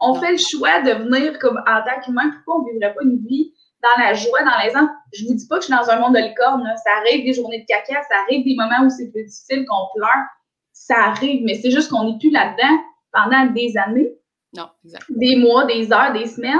On 0.00 0.14
fait 0.14 0.32
le 0.32 0.38
choix 0.38 0.80
de 0.80 0.90
venir 1.04 1.38
comme 1.38 1.58
en 1.58 1.82
tant 1.84 2.00
qu'humain. 2.02 2.30
Pourquoi 2.44 2.62
on 2.62 2.66
ne 2.66 2.72
vivrait 2.72 2.94
pas 2.94 3.02
une 3.04 3.24
vie 3.26 3.54
dans 3.82 4.02
la 4.02 4.14
joie, 4.14 4.42
dans 4.42 4.58
les 4.64 4.76
ans? 4.76 4.88
Je 5.12 5.26
vous 5.26 5.34
dis 5.34 5.46
pas 5.46 5.56
que 5.56 5.62
je 5.62 5.66
suis 5.66 5.74
dans 5.74 5.90
un 5.90 6.00
monde 6.00 6.14
de 6.14 6.20
licorne. 6.20 6.64
Ça 6.84 6.90
arrive 6.98 7.24
des 7.24 7.34
journées 7.34 7.60
de 7.60 7.66
caca, 7.66 8.02
ça 8.02 8.16
arrive 8.22 8.44
des 8.44 8.56
moments 8.56 8.86
où 8.86 8.90
c'est 8.90 9.10
plus 9.12 9.24
difficile, 9.24 9.64
qu'on 9.68 9.86
pleure. 9.94 10.24
Ça 10.72 10.96
arrive, 11.04 11.44
mais 11.44 11.54
c'est 11.54 11.70
juste 11.70 11.90
qu'on 11.90 12.04
n'est 12.04 12.18
plus 12.18 12.30
là-dedans 12.30 12.82
pendant 13.12 13.46
des 13.52 13.76
années. 13.76 14.10
Non, 14.54 14.68
exact. 14.84 15.04
Des 15.08 15.36
mois, 15.36 15.64
des 15.64 15.92
heures, 15.92 16.12
des 16.12 16.26
semaines. 16.26 16.58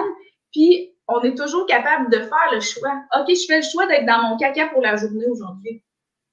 Puis, 0.52 0.94
on 1.08 1.20
est 1.20 1.34
toujours 1.34 1.66
capable 1.66 2.10
de 2.10 2.18
faire 2.18 2.48
le 2.52 2.60
choix. 2.60 3.02
OK, 3.18 3.28
je 3.28 3.46
fais 3.46 3.58
le 3.58 3.66
choix 3.70 3.86
d'être 3.86 4.06
dans 4.06 4.22
mon 4.22 4.36
caca 4.36 4.68
pour 4.68 4.82
la 4.82 4.96
journée 4.96 5.26
aujourd'hui. 5.26 5.82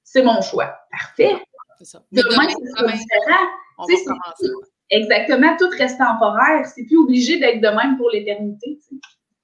C'est 0.02 0.22
mon 0.22 0.40
choix. 0.40 0.74
Parfait. 0.90 1.36
C'est 1.78 1.84
ça. 1.84 2.02
Demain, 2.12 2.48
c'est 2.48 2.62
différent. 2.62 3.46
Exactement, 4.90 5.56
tout 5.56 5.68
reste 5.78 5.98
temporaire. 5.98 6.66
C'est 6.66 6.84
plus 6.84 6.98
obligé 6.98 7.38
d'être 7.38 7.60
de 7.60 7.68
même 7.68 7.96
pour 7.96 8.10
l'éternité. 8.10 8.78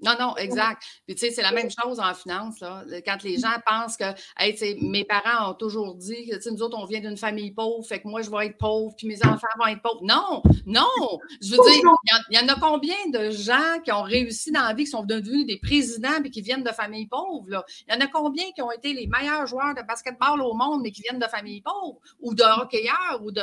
Non, 0.00 0.12
non, 0.20 0.36
exact. 0.36 0.82
Puis, 1.06 1.14
tu 1.14 1.26
sais, 1.26 1.32
c'est 1.32 1.42
la 1.42 1.52
même 1.52 1.70
chose 1.70 2.00
en 2.00 2.12
finance. 2.12 2.60
Là. 2.60 2.84
Quand 3.04 3.22
les 3.22 3.38
gens 3.38 3.54
pensent 3.66 3.96
que, 3.96 4.04
hey, 4.38 4.78
mes 4.82 5.04
parents 5.04 5.50
ont 5.50 5.54
toujours 5.54 5.94
dit 5.94 6.28
que, 6.28 6.50
nous 6.50 6.62
autres, 6.62 6.76
on 6.78 6.84
vient 6.84 7.00
d'une 7.00 7.16
famille 7.16 7.52
pauvre, 7.52 7.86
fait 7.86 8.00
que 8.00 8.08
moi, 8.08 8.20
je 8.20 8.30
vais 8.30 8.46
être 8.46 8.58
pauvre, 8.58 8.94
puis 8.96 9.06
mes 9.06 9.24
enfants 9.24 9.46
vont 9.58 9.66
être 9.66 9.80
pauvres. 9.80 10.02
Non, 10.02 10.42
non. 10.66 11.18
Je 11.40 11.50
veux 11.50 11.62
dire, 11.70 11.82
il 12.30 12.36
y, 12.36 12.38
en 12.38 12.48
a 12.48 12.60
combien 12.60 12.96
de 13.10 13.30
gens 13.30 13.80
qui 13.84 13.90
ont 13.90 14.02
réussi 14.02 14.52
dans 14.52 14.62
la 14.62 14.74
vie, 14.74 14.84
qui 14.84 14.90
sont 14.90 15.04
devenus 15.04 15.46
des 15.46 15.58
présidents, 15.58 16.20
puis 16.20 16.30
qui 16.30 16.42
viennent 16.42 16.64
de 16.64 16.72
familles 16.72 17.08
pauvres? 17.08 17.48
Là? 17.48 17.64
Il 17.88 17.94
y 17.94 17.96
en 17.96 18.00
a 18.00 18.06
combien 18.08 18.44
qui 18.54 18.60
ont 18.60 18.70
été 18.70 18.92
les 18.92 19.06
meilleurs 19.06 19.46
joueurs 19.46 19.74
de 19.74 19.82
basketball 19.82 20.42
au 20.42 20.52
monde, 20.52 20.82
mais 20.82 20.90
qui 20.90 21.00
viennent 21.02 21.18
de 21.18 21.26
familles 21.26 21.62
pauvres, 21.62 22.00
ou 22.20 22.34
de 22.34 22.42
hockeyeurs, 22.42 23.22
ou 23.22 23.30
de. 23.32 23.42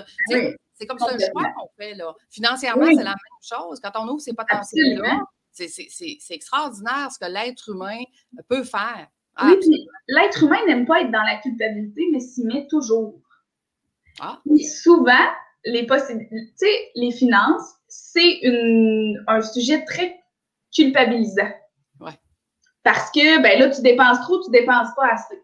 C'est 0.75 0.87
comme 0.87 0.99
ça 0.99 1.13
un 1.13 1.17
choix 1.17 1.49
qu'on 1.55 1.69
fait. 1.77 1.95
Là. 1.95 2.13
Financièrement, 2.29 2.85
c'est 2.85 3.03
la 3.03 3.11
même 3.11 3.41
chose. 3.41 3.79
Quand 3.79 3.91
on 3.95 4.07
ouvre 4.07 4.21
ces 4.21 4.33
potentiels-là, 4.33 5.21
c'est 5.53 6.33
extraordinaire 6.33 7.09
ce 7.11 7.19
que 7.19 7.31
l'être 7.31 7.69
humain 7.69 7.99
peut 8.49 8.63
faire. 8.63 9.07
oui, 9.43 9.57
puis 9.61 9.87
l'être 10.07 10.43
humain 10.43 10.59
n'aime 10.67 10.85
pas 10.85 11.01
être 11.01 11.11
dans 11.11 11.23
la 11.23 11.37
culpabilité, 11.37 12.07
mais 12.11 12.19
s'y 12.19 12.45
met 12.45 12.67
toujours. 12.67 13.19
Ah. 14.19 14.39
souvent, 14.83 15.27
les 15.65 15.85
possibilités, 15.85 16.91
les 16.95 17.11
finances, 17.11 17.75
c'est 17.87 18.41
un 19.27 19.41
sujet 19.41 19.83
très 19.85 20.23
culpabilisant. 20.73 21.51
Ouais. 21.99 22.19
Parce 22.83 23.11
que, 23.11 23.41
ben 23.41 23.59
là, 23.59 23.69
tu 23.69 23.81
dépenses 23.81 24.19
trop, 24.21 24.43
tu 24.43 24.51
dépenses 24.51 24.93
pas 24.95 25.13
assez. 25.13 25.41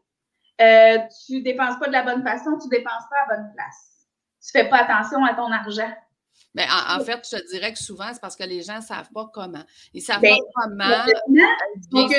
Euh, 0.62 0.98
tu 1.26 1.42
dépenses 1.42 1.80
pas 1.80 1.88
de 1.88 1.94
la 1.94 2.04
bonne 2.04 2.24
façon, 2.24 2.58
tu 2.62 2.68
dépenses 2.68 3.04
pas 3.10 3.16
à 3.16 3.30
la 3.30 3.38
bonne 3.38 3.54
place. 3.56 4.08
Tu 4.44 4.52
fais 4.52 4.68
pas 4.70 4.80
attention 4.80 5.24
à 5.24 5.34
ton 5.34 5.52
argent. 5.52 5.92
Mais 6.56 6.66
en, 6.66 7.00
fait, 7.04 7.20
je 7.32 7.38
te 7.38 7.50
dirais 7.52 7.74
que 7.74 7.80
souvent, 7.80 8.12
c'est 8.12 8.22
parce 8.22 8.36
que 8.36 8.44
les 8.44 8.64
gens 8.64 8.78
ne 8.78 8.82
savent 8.82 9.10
pas 9.14 9.30
comment. 9.34 9.64
Ils 9.94 10.00
ne 10.00 10.04
savent 10.04 10.22
ben, 10.22 10.36
pas 10.36 10.64
comment. 10.64 11.06
Donc, 11.92 12.12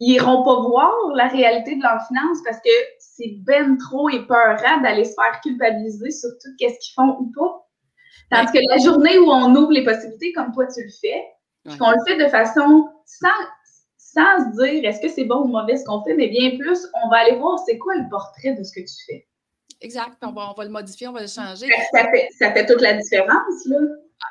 ils 0.00 0.12
n'iront 0.12 0.44
pas 0.44 0.60
voir 0.60 0.92
la 1.14 1.28
réalité 1.28 1.76
de 1.76 1.82
leurs 1.82 2.06
finances 2.06 2.38
parce 2.44 2.58
que 2.58 2.70
c'est 2.98 3.36
ben 3.38 3.78
trop 3.78 4.08
épeurant 4.10 4.80
d'aller 4.82 5.04
se 5.04 5.14
faire 5.14 5.40
culpabiliser 5.40 6.10
sur 6.10 6.30
tout 6.42 6.50
ce 6.50 6.56
qu'ils 6.56 6.94
font 6.94 7.16
ou 7.20 7.32
pas. 7.34 7.66
Tandis 8.30 8.52
que 8.52 8.58
la 8.68 8.78
journée 8.78 9.18
où 9.18 9.30
on 9.30 9.54
ouvre 9.54 9.72
les 9.72 9.84
possibilités, 9.84 10.32
comme 10.32 10.52
toi 10.52 10.66
tu 10.66 10.82
le 10.82 10.90
fais, 11.00 11.24
puis 11.64 11.78
qu'on 11.78 11.90
le 11.90 12.04
fait 12.06 12.22
de 12.22 12.28
façon 12.28 12.88
sans, 13.06 13.28
sans 13.96 14.38
se 14.38 14.62
dire 14.62 14.88
est-ce 14.88 15.00
que 15.00 15.08
c'est 15.08 15.24
bon 15.24 15.42
ou 15.42 15.46
mauvais 15.46 15.76
ce 15.76 15.84
qu'on 15.84 16.02
fait, 16.02 16.14
mais 16.14 16.28
bien 16.28 16.56
plus, 16.58 16.86
on 17.04 17.08
va 17.08 17.18
aller 17.18 17.36
voir 17.36 17.58
c'est 17.60 17.78
quoi 17.78 17.94
le 17.94 18.08
portrait 18.10 18.54
de 18.54 18.62
ce 18.62 18.72
que 18.72 18.80
tu 18.80 19.04
fais. 19.06 19.26
Exact. 19.84 20.16
on 20.22 20.32
va, 20.32 20.64
le 20.64 20.70
modifier, 20.70 21.08
on 21.08 21.12
va 21.12 21.20
le 21.20 21.26
changer. 21.26 21.66
Ça 21.92 22.10
fait, 22.10 22.28
ça 22.38 22.52
fait 22.52 22.66
toute 22.66 22.80
la 22.80 22.94
différence, 22.94 23.66
là. 23.66 23.78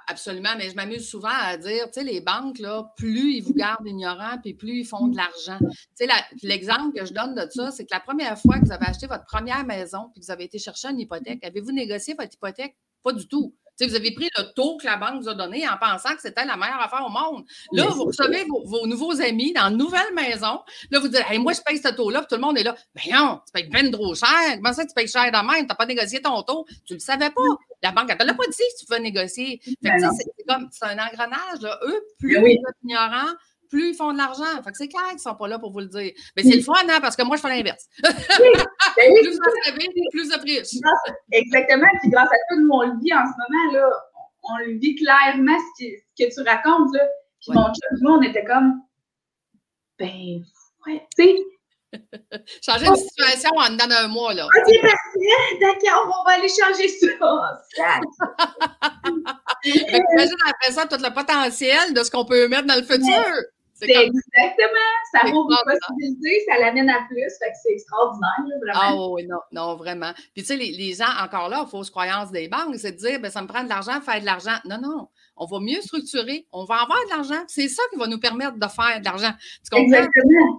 Absolument, 0.07 0.50
mais 0.57 0.69
je 0.69 0.75
m'amuse 0.75 1.07
souvent 1.07 1.29
à 1.29 1.55
dire, 1.55 1.86
tu 1.86 2.00
sais, 2.00 2.03
les 2.03 2.19
banques, 2.19 2.57
là, 2.57 2.91
plus 2.98 3.36
ils 3.36 3.41
vous 3.41 3.53
gardent 3.53 3.86
ignorants, 3.86 4.38
puis 4.41 4.55
plus 4.55 4.79
ils 4.79 4.86
font 4.86 5.07
de 5.07 5.15
l'argent. 5.15 5.60
Tu 5.98 6.05
sais, 6.05 6.07
l'exemple 6.41 6.98
que 6.98 7.05
je 7.05 7.13
donne 7.13 7.36
de 7.36 7.48
ça, 7.51 7.69
c'est 7.69 7.86
que 7.86 7.93
la 7.93 8.00
première 8.00 8.38
fois 8.39 8.60
que 8.60 8.65
vous 8.65 8.72
avez 8.72 8.88
acheté 8.88 9.05
votre 9.05 9.25
première 9.25 9.63
maison, 9.65 10.10
puis 10.12 10.19
que 10.19 10.25
vous 10.25 10.31
avez 10.31 10.45
été 10.45 10.57
chercher 10.57 10.89
une 10.89 11.00
hypothèque, 11.00 11.43
avez-vous 11.45 11.72
négocié 11.72 12.15
votre 12.17 12.33
hypothèque? 12.33 12.75
Pas 13.03 13.13
du 13.13 13.27
tout 13.27 13.53
vous 13.81 13.95
avez 13.95 14.13
pris 14.13 14.29
le 14.37 14.53
taux 14.53 14.77
que 14.77 14.85
la 14.85 14.97
banque 14.97 15.21
vous 15.21 15.29
a 15.29 15.33
donné 15.33 15.67
en 15.67 15.77
pensant 15.77 16.15
que 16.15 16.21
c'était 16.21 16.45
la 16.45 16.55
meilleure 16.55 16.81
affaire 16.81 17.05
au 17.05 17.09
monde. 17.09 17.43
Là, 17.71 17.87
vous 17.87 18.05
recevez 18.05 18.45
vos, 18.45 18.85
nouveaux 18.87 19.19
amis 19.21 19.53
dans 19.53 19.69
une 19.69 19.77
nouvelle 19.77 20.13
maison. 20.13 20.59
Là, 20.91 20.99
vous 20.99 21.07
dites 21.07 21.23
moi, 21.39 21.53
je 21.53 21.61
paye 21.61 21.77
ce 21.77 21.89
taux-là, 21.89 22.19
puis 22.19 22.27
tout 22.29 22.35
le 22.35 22.41
monde 22.41 22.57
est 22.57 22.63
là. 22.63 22.75
Ben 22.95 23.13
non, 23.13 23.41
tu 23.45 23.51
payes 23.51 23.69
bien 23.69 23.89
trop 23.91 24.13
cher. 24.15 24.29
Comment 24.55 24.73
ça, 24.73 24.85
tu 24.85 24.93
payes 24.93 25.07
cher 25.07 25.25
de 25.25 25.37
même? 25.37 25.61
Tu 25.61 25.67
n'as 25.67 25.75
pas 25.75 25.85
négocié 25.85 26.21
ton 26.21 26.41
taux. 26.43 26.65
Tu 26.85 26.93
ne 26.93 26.97
le 26.97 26.99
savais 26.99 27.29
pas. 27.29 27.41
La 27.81 27.91
banque, 27.91 28.09
elle 28.09 28.17
ne 28.19 28.31
l'a 28.31 28.33
pas 28.33 28.45
dit 28.47 28.53
si 28.77 28.85
tu 28.85 28.93
veux 28.93 28.99
négocier. 28.99 29.61
Ben 29.81 29.99
c'est 29.99 30.45
comme 30.47 30.69
c'est 30.71 30.85
un 30.85 30.97
engrenage. 30.97 31.61
Là. 31.61 31.79
Eux, 31.85 32.01
plus 32.19 32.35
ben 32.35 32.41
vous 32.41 32.47
êtes 32.47 32.77
ignorants, 32.83 33.33
plus 33.70 33.89
ils 33.89 33.96
font 33.96 34.13
de 34.13 34.17
l'argent. 34.17 34.62
Fait 34.63 34.72
que 34.72 34.77
c'est 34.77 34.88
clair 34.88 35.08
qu'ils 35.08 35.15
ne 35.15 35.22
sont 35.22 35.36
pas 35.36 35.48
là 35.48 35.60
pour 35.60 35.72
vous 35.72 35.79
le 35.79 35.88
dire. 35.88 36.12
Mais 36.36 36.43
c'est 36.43 36.55
le 36.55 36.62
fun, 36.62 36.74
hein, 36.89 37.00
parce 37.01 37.15
que 37.15 37.24
moi, 37.24 37.38
je 37.38 37.41
fais 37.41 37.50
l'inverse. 37.50 37.88
Oui. 38.03 38.50
Ben 38.98 39.12
oui, 39.12 39.20
plus 39.22 39.32
vous 39.32 39.39
savez, 39.65 39.89
plus 40.12 40.29
vous 40.29 40.41
riche. 40.43 40.82
Exactement. 41.32 41.88
Puis 42.01 42.10
grâce 42.10 42.29
à 42.29 42.38
toi, 42.50 42.58
nous, 42.58 42.70
on 42.72 42.82
le 42.82 43.00
vit 43.01 43.13
en 43.13 43.25
ce 43.25 43.34
moment, 43.38 43.74
là. 43.74 43.89
On 44.43 44.58
le 44.58 44.77
vit 44.77 44.96
clairement, 44.96 45.58
ce, 45.79 45.86
que 46.20 46.34
tu 46.34 46.48
racontes, 46.48 46.93
là. 46.93 47.08
Puis 47.41 47.53
mon 47.53 47.65
chum, 47.65 48.00
nous, 48.01 48.12
on 48.12 48.22
était 48.22 48.46
comme, 48.46 48.82
ben, 49.98 50.43
ouais, 50.86 51.08
tu 51.17 51.24
sais. 51.24 51.36
changer 52.65 52.89
de 52.89 52.96
situation 52.96 53.51
en 53.55 53.70
dedans 53.70 53.88
d'un 53.88 54.08
mois, 54.08 54.34
là. 54.34 54.46
OK, 54.46 54.82
parfait. 54.82 55.60
D'accord, 55.60 56.20
on 56.20 56.27
va 56.27 56.36
aller 56.36 56.50
changer 56.50 56.88
ça. 56.88 57.08
Imagine 59.63 60.38
après 60.48 60.72
ça 60.72 60.86
tout 60.86 61.01
le 61.01 61.13
potentiel 61.13 61.93
de 61.93 62.03
ce 62.03 62.12
qu'on 62.12 62.25
peut 62.25 62.48
mettre 62.48 62.65
dans 62.67 62.75
le 62.75 62.84
futur. 62.84 63.24
C'est 63.85 64.05
exactement. 64.05 64.91
Ça 65.11 65.27
ouvre 65.27 65.49
des 65.49 65.79
possibilités, 65.79 66.43
ça 66.47 66.57
l'amène 66.59 66.89
à 66.89 67.05
plus. 67.07 67.31
Fait 67.39 67.51
que 67.51 67.57
c'est 67.61 67.73
extraordinaire, 67.73 68.59
vraiment. 68.61 68.79
Ah 68.81 69.11
oui, 69.11 69.27
non, 69.27 69.39
non, 69.51 69.75
vraiment. 69.75 70.11
Puis 70.33 70.43
tu 70.43 70.45
sais, 70.45 70.55
les, 70.55 70.71
les, 70.71 70.93
gens, 70.93 71.09
encore 71.21 71.49
là, 71.49 71.65
fausse 71.65 71.89
croyance 71.89 72.31
des 72.31 72.47
banques, 72.47 72.75
c'est 72.77 72.93
de 72.93 72.97
dire, 72.97 73.19
ben, 73.19 73.29
ça 73.29 73.41
me 73.41 73.47
prend 73.47 73.63
de 73.63 73.69
l'argent, 73.69 73.99
faire 74.01 74.19
de 74.19 74.25
l'argent. 74.25 74.57
Non, 74.65 74.79
non. 74.79 75.07
On 75.35 75.45
va 75.45 75.59
mieux 75.59 75.81
structurer, 75.81 76.47
on 76.51 76.65
va 76.65 76.75
avoir 76.83 76.97
de 77.05 77.09
l'argent. 77.09 77.43
C'est 77.47 77.67
ça 77.67 77.81
qui 77.91 77.97
va 77.97 78.07
nous 78.07 78.19
permettre 78.19 78.57
de 78.57 78.67
faire 78.67 78.99
de 78.99 79.05
l'argent. 79.05 79.33
Exactement. 79.71 80.57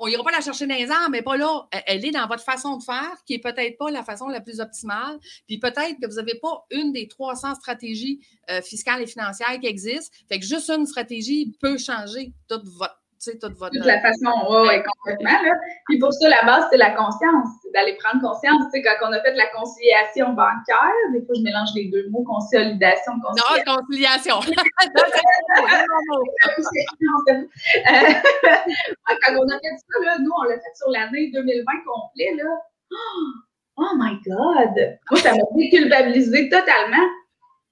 on 0.00 0.08
n'ira 0.08 0.22
pas 0.22 0.30
la 0.30 0.40
chercher 0.40 0.66
dans 0.66 0.74
les 0.74 0.90
arbres, 0.90 1.10
mais 1.10 1.22
pas 1.22 1.36
là. 1.36 1.66
Elle 1.86 2.04
est 2.04 2.10
dans 2.10 2.26
votre 2.26 2.44
façon 2.44 2.76
de 2.76 2.82
faire, 2.82 3.16
qui 3.26 3.34
est 3.34 3.38
peut-être 3.38 3.76
pas 3.78 3.90
la 3.90 4.04
façon 4.04 4.28
la 4.28 4.40
plus 4.40 4.60
optimale. 4.60 5.18
Puis 5.46 5.58
peut-être 5.58 5.98
que 6.00 6.06
vous 6.06 6.16
n'avez 6.16 6.38
pas 6.38 6.66
une 6.70 6.92
des 6.92 7.08
300 7.08 7.56
stratégies 7.56 8.20
euh, 8.50 8.62
fiscales 8.62 9.02
et 9.02 9.06
financières 9.06 9.58
qui 9.60 9.66
existent. 9.66 10.16
Fait 10.28 10.38
que 10.38 10.46
juste 10.46 10.70
une 10.70 10.86
stratégie 10.86 11.56
peut 11.60 11.78
changer 11.78 12.32
toute 12.48 12.64
votre 12.64 13.00
toute 13.24 13.58
votre. 13.58 13.74
la 13.84 14.00
façon, 14.00 14.30
oui, 14.48 14.68
ouais, 14.68 14.82
complètement. 14.82 15.42
Là. 15.42 15.52
Puis 15.86 15.98
pour 15.98 16.12
ça, 16.12 16.28
la 16.28 16.42
base, 16.44 16.66
c'est 16.70 16.76
la 16.76 16.90
conscience. 16.90 17.48
C'est 17.62 17.72
d'aller 17.72 17.96
prendre 17.96 18.20
conscience. 18.20 18.62
Tu 18.72 18.80
sais, 18.80 18.82
quand 18.82 19.08
on 19.08 19.12
a 19.12 19.20
fait 19.20 19.34
la 19.34 19.46
conciliation 19.48 20.30
bancaire, 20.30 20.92
des 21.12 21.24
fois, 21.24 21.34
je 21.36 21.42
mélange 21.42 21.70
les 21.74 21.86
deux 21.86 22.08
mots, 22.10 22.24
consolidation, 22.24 23.12
conciliation. 23.20 23.64
Non, 23.66 23.76
conciliation. 23.76 24.40
quand 29.06 29.32
on 29.34 29.48
a 29.48 29.58
fait 29.58 29.76
ça, 29.76 29.98
là, 30.04 30.18
nous, 30.20 30.32
on 30.38 30.44
l'a 30.44 30.56
fait 30.56 30.74
sur 30.76 30.90
l'année 30.90 31.30
2020 31.32 31.64
complet, 31.86 32.34
là. 32.36 32.50
Oh 33.78 33.92
my 33.94 34.18
God! 34.26 34.98
Moi, 35.10 35.20
ça 35.20 35.32
m'a 35.32 35.42
déculpabilisé 35.54 36.48
totalement. 36.48 37.06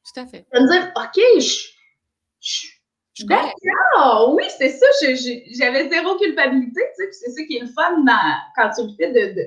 Tout 0.04 0.20
à 0.20 0.26
fait. 0.26 0.44
Ça 0.52 0.60
veut 0.60 0.68
dire, 0.68 0.92
OK, 0.96 1.18
je 1.40 2.73
D'accord, 3.20 4.34
oui, 4.34 4.42
c'est 4.58 4.70
ça. 4.70 4.86
J'avais 5.52 5.88
zéro 5.88 6.16
culpabilité, 6.16 6.80
tu 6.96 7.04
sais, 7.04 7.12
c'est 7.12 7.30
ça 7.30 7.42
qui 7.44 7.56
est 7.56 7.60
le 7.60 7.68
fun 7.68 8.04
quand 8.56 8.70
tu 8.70 8.86
le 8.86 8.92
fais 8.96 9.12
de, 9.12 9.40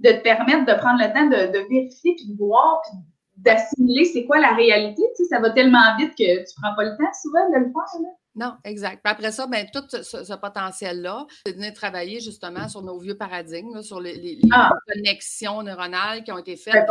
de, 0.00 0.16
te 0.16 0.22
permettre 0.22 0.66
de 0.66 0.78
prendre 0.78 1.00
le 1.00 1.12
temps 1.12 1.26
de, 1.26 1.52
de 1.52 1.68
vérifier, 1.68 2.14
puis 2.14 2.26
de 2.28 2.36
voir, 2.36 2.82
puis 2.82 2.98
d'assimiler 3.38 4.04
c'est 4.04 4.26
quoi 4.26 4.38
la 4.38 4.54
réalité. 4.54 5.02
Tu 5.16 5.24
sais, 5.24 5.28
ça 5.30 5.40
va 5.40 5.50
tellement 5.50 5.96
vite 5.98 6.10
que 6.10 6.40
tu 6.40 6.60
prends 6.60 6.74
pas 6.74 6.84
le 6.84 6.96
temps 6.96 7.12
souvent 7.22 7.48
de 7.50 7.56
le 7.56 7.72
faire. 7.72 8.02
Là. 8.02 8.08
Non, 8.36 8.54
exact. 8.64 9.00
Puis 9.02 9.10
après 9.10 9.32
ça, 9.32 9.46
ben, 9.46 9.66
tout 9.72 9.82
ce, 9.88 10.34
potentiel-là, 10.34 11.26
c'est 11.46 11.52
de 11.52 11.56
venir 11.56 11.72
travailler 11.72 12.20
justement 12.20 12.68
sur 12.68 12.82
nos 12.82 12.98
vieux 12.98 13.16
paradigmes, 13.16 13.80
sur 13.82 13.98
les, 13.98 14.38
ah! 14.52 14.70
connexions 14.92 15.62
neuronales 15.62 16.22
qui 16.22 16.32
ont 16.32 16.38
été 16.38 16.56
faites, 16.56 16.86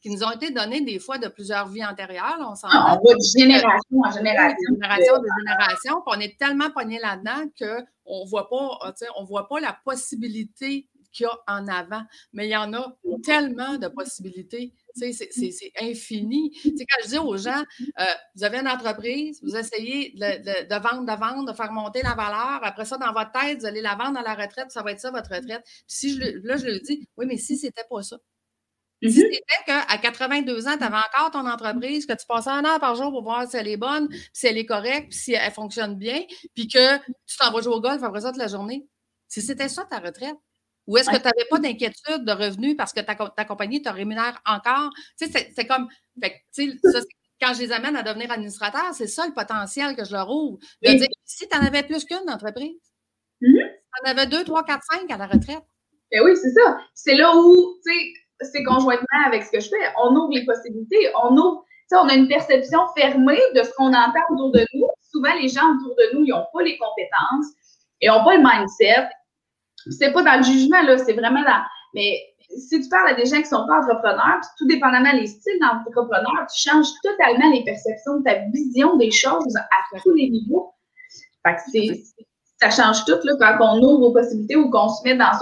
qui 0.00 0.08
nous 0.08 0.24
ont 0.24 0.30
été 0.30 0.50
données 0.50 0.80
des 0.80 0.98
fois 0.98 1.18
de 1.18 1.28
plusieurs 1.28 1.68
vies 1.68 1.84
antérieures. 1.84 2.38
on 2.40 2.54
s'en 2.54 2.68
ah, 2.70 2.98
va 3.04 3.14
de 3.14 3.38
génération 3.38 3.98
en 4.02 4.10
génération. 4.10 4.56
De 4.70 4.76
génération 4.76 5.14
en 5.14 5.38
génération. 5.40 6.02
Puis 6.06 6.16
on 6.16 6.20
est 6.20 6.38
tellement 6.38 6.70
pogné 6.70 6.98
là-dedans 7.00 7.50
qu'on 7.58 8.24
ne 8.24 8.48
pas, 8.48 8.92
on 9.16 9.24
voit 9.24 9.48
pas 9.48 9.60
la 9.60 9.76
possibilité 9.84 10.88
qu'il 11.16 11.24
y 11.24 11.28
a 11.28 11.38
en 11.46 11.66
avant. 11.68 12.02
Mais 12.32 12.46
il 12.46 12.50
y 12.50 12.56
en 12.56 12.72
a 12.74 12.96
tellement 13.22 13.78
de 13.78 13.88
possibilités. 13.88 14.72
C'est 14.94 15.72
infini. 15.80 16.52
quand 16.64 17.04
je 17.04 17.08
dis 17.08 17.18
aux 17.18 17.36
gens, 17.36 17.62
euh, 17.98 18.04
vous 18.34 18.44
avez 18.44 18.58
une 18.58 18.68
entreprise, 18.68 19.40
vous 19.42 19.56
essayez 19.56 20.12
de, 20.16 20.78
vendre, 20.80 21.04
de 21.04 21.18
vendre, 21.18 21.50
de 21.50 21.56
faire 21.56 21.72
monter 21.72 22.02
la 22.02 22.14
valeur. 22.14 22.60
Après 22.62 22.84
ça, 22.84 22.96
dans 22.98 23.12
votre 23.12 23.32
tête, 23.32 23.60
vous 23.60 23.66
allez 23.66 23.82
la 23.82 23.94
vendre 23.94 24.18
à 24.18 24.22
la 24.22 24.34
retraite, 24.34 24.70
ça 24.70 24.82
va 24.82 24.92
être 24.92 25.00
ça 25.00 25.10
votre 25.10 25.34
retraite. 25.34 25.62
si 25.86 26.14
je, 26.14 26.46
là, 26.46 26.56
je 26.56 26.66
le 26.66 26.80
dis, 26.80 27.08
oui, 27.16 27.26
mais 27.26 27.36
si 27.36 27.56
c'était 27.56 27.84
pas 27.88 28.02
ça. 28.02 28.18
Si 29.02 29.08
mm-hmm. 29.08 29.12
c'était 29.14 29.64
qu'à 29.66 29.98
82 29.98 30.68
ans, 30.68 30.78
tu 30.78 30.84
avais 30.84 30.96
encore 30.96 31.30
ton 31.30 31.46
entreprise, 31.46 32.06
que 32.06 32.14
tu 32.14 32.26
passais 32.26 32.50
un 32.50 32.64
heure 32.64 32.80
par 32.80 32.94
jour 32.94 33.10
pour 33.10 33.22
voir 33.22 33.46
si 33.48 33.56
elle 33.56 33.68
est 33.68 33.76
bonne, 33.76 34.08
si 34.32 34.46
elle 34.46 34.56
est 34.56 34.64
correcte, 34.64 35.12
si 35.12 35.34
elle 35.34 35.52
fonctionne 35.52 35.96
bien, 35.96 36.22
puis 36.54 36.66
que 36.66 36.96
tu 37.26 37.36
t'en 37.38 37.52
vas 37.52 37.60
jouer 37.60 37.74
au 37.74 37.80
golf 37.80 38.02
après 38.02 38.22
ça 38.22 38.30
toute 38.30 38.38
la 38.40 38.48
journée. 38.48 38.86
Si 39.28 39.42
c'était 39.42 39.68
ça 39.68 39.84
ta 39.84 39.98
retraite, 39.98 40.36
ou 40.86 40.96
est-ce 40.96 41.10
que 41.10 41.16
tu 41.16 41.22
n'avais 41.22 41.46
pas 41.50 41.58
d'inquiétude 41.58 42.24
de 42.24 42.32
revenus 42.32 42.76
parce 42.76 42.92
que 42.92 43.00
ta, 43.00 43.14
ta 43.14 43.44
compagnie 43.44 43.82
te 43.82 43.88
rémunère 43.88 44.40
encore? 44.46 44.90
Tu 45.20 45.28
sais, 45.28 45.52
c'est 45.54 45.66
comme. 45.66 45.88
Fait, 46.20 46.42
ça, 46.52 47.00
quand 47.40 47.54
je 47.54 47.60
les 47.60 47.72
amène 47.72 47.96
à 47.96 48.02
devenir 48.02 48.30
administrateur, 48.30 48.94
c'est 48.94 49.06
ça 49.08 49.26
le 49.26 49.34
potentiel 49.34 49.96
que 49.96 50.04
je 50.04 50.12
leur 50.12 50.30
ouvre. 50.30 50.58
De 50.82 50.90
dire, 50.90 51.08
si 51.24 51.48
tu 51.48 51.58
en 51.58 51.62
avais 51.62 51.82
plus 51.82 52.04
qu'une 52.04 52.30
entreprise, 52.30 52.80
mm-hmm. 53.42 53.68
tu 53.68 54.06
en 54.06 54.10
avais 54.10 54.26
deux, 54.26 54.44
trois, 54.44 54.64
quatre, 54.64 54.84
cinq 54.90 55.10
à 55.10 55.16
la 55.16 55.26
retraite. 55.26 55.64
Ben 56.12 56.22
oui, 56.24 56.36
c'est 56.40 56.52
ça. 56.52 56.78
C'est 56.94 57.16
là 57.16 57.34
où, 57.36 57.54
tu 57.84 57.92
sais, 57.92 58.48
c'est 58.52 58.62
conjointement 58.64 59.26
avec 59.26 59.42
ce 59.42 59.50
que 59.50 59.60
je 59.60 59.68
fais. 59.68 59.92
On 60.02 60.14
ouvre 60.14 60.32
les 60.32 60.44
possibilités. 60.44 61.10
On 61.22 61.36
ouvre, 61.36 61.64
tu 61.90 61.96
sais, 61.96 61.96
on 61.96 62.08
a 62.08 62.14
une 62.14 62.28
perception 62.28 62.80
fermée 62.96 63.40
de 63.54 63.62
ce 63.62 63.70
qu'on 63.76 63.88
entend 63.88 64.20
autour 64.30 64.52
de 64.52 64.64
nous. 64.74 64.86
Souvent, 65.10 65.34
les 65.34 65.48
gens 65.48 65.68
autour 65.74 65.96
de 65.96 66.14
nous, 66.14 66.24
ils 66.24 66.30
n'ont 66.30 66.46
pas 66.52 66.62
les 66.62 66.78
compétences 66.78 67.52
et 68.00 68.08
n'ont 68.08 68.24
pas 68.24 68.36
le 68.36 68.42
mindset 68.42 69.08
c'est 69.90 70.12
pas 70.12 70.22
dans 70.22 70.36
le 70.38 70.42
jugement, 70.42 70.82
là, 70.82 70.98
c'est 70.98 71.12
vraiment 71.12 71.42
dans. 71.42 71.62
Mais 71.94 72.18
si 72.48 72.80
tu 72.80 72.88
parles 72.88 73.08
à 73.08 73.14
des 73.14 73.26
gens 73.26 73.38
qui 73.38 73.46
sont 73.46 73.66
pas 73.66 73.80
entrepreneurs, 73.80 74.38
puis 74.40 74.50
tout 74.58 74.66
dépendamment 74.66 75.12
des 75.14 75.26
styles 75.26 75.58
d'entrepreneur, 75.60 76.46
tu 76.54 76.68
changes 76.68 76.88
totalement 77.02 77.50
les 77.50 77.64
perceptions, 77.64 78.22
ta 78.22 78.34
vision 78.52 78.96
des 78.96 79.10
choses 79.10 79.56
à 79.56 80.00
tous 80.02 80.14
les 80.14 80.30
niveaux. 80.30 80.72
Fait 81.46 81.54
que 81.54 81.60
c'est, 81.72 82.02
ça 82.60 82.70
change 82.70 83.04
tout 83.04 83.18
là, 83.24 83.34
quand 83.38 83.58
on 83.60 83.82
ouvre 83.82 84.08
aux 84.08 84.12
possibilités 84.12 84.56
ou 84.56 84.70
qu'on 84.70 84.88
se 84.88 85.02
met 85.04 85.16
dans 85.16 85.32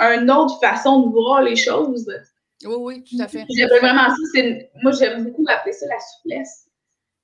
un, 0.00 0.18
une 0.18 0.30
autre 0.30 0.58
façon 0.60 1.06
de 1.06 1.12
voir 1.12 1.42
les 1.42 1.56
choses. 1.56 2.06
Oui, 2.64 2.74
oui, 2.78 3.04
tout 3.04 3.22
à 3.22 3.28
fait. 3.28 3.44
J'aime 3.50 3.68
vraiment 3.80 4.08
ça. 4.08 4.40
moi, 4.82 4.92
j'aime 4.92 5.24
beaucoup 5.24 5.44
appeler 5.48 5.72
ça 5.72 5.86
la 5.86 6.00
souplesse. 6.00 6.66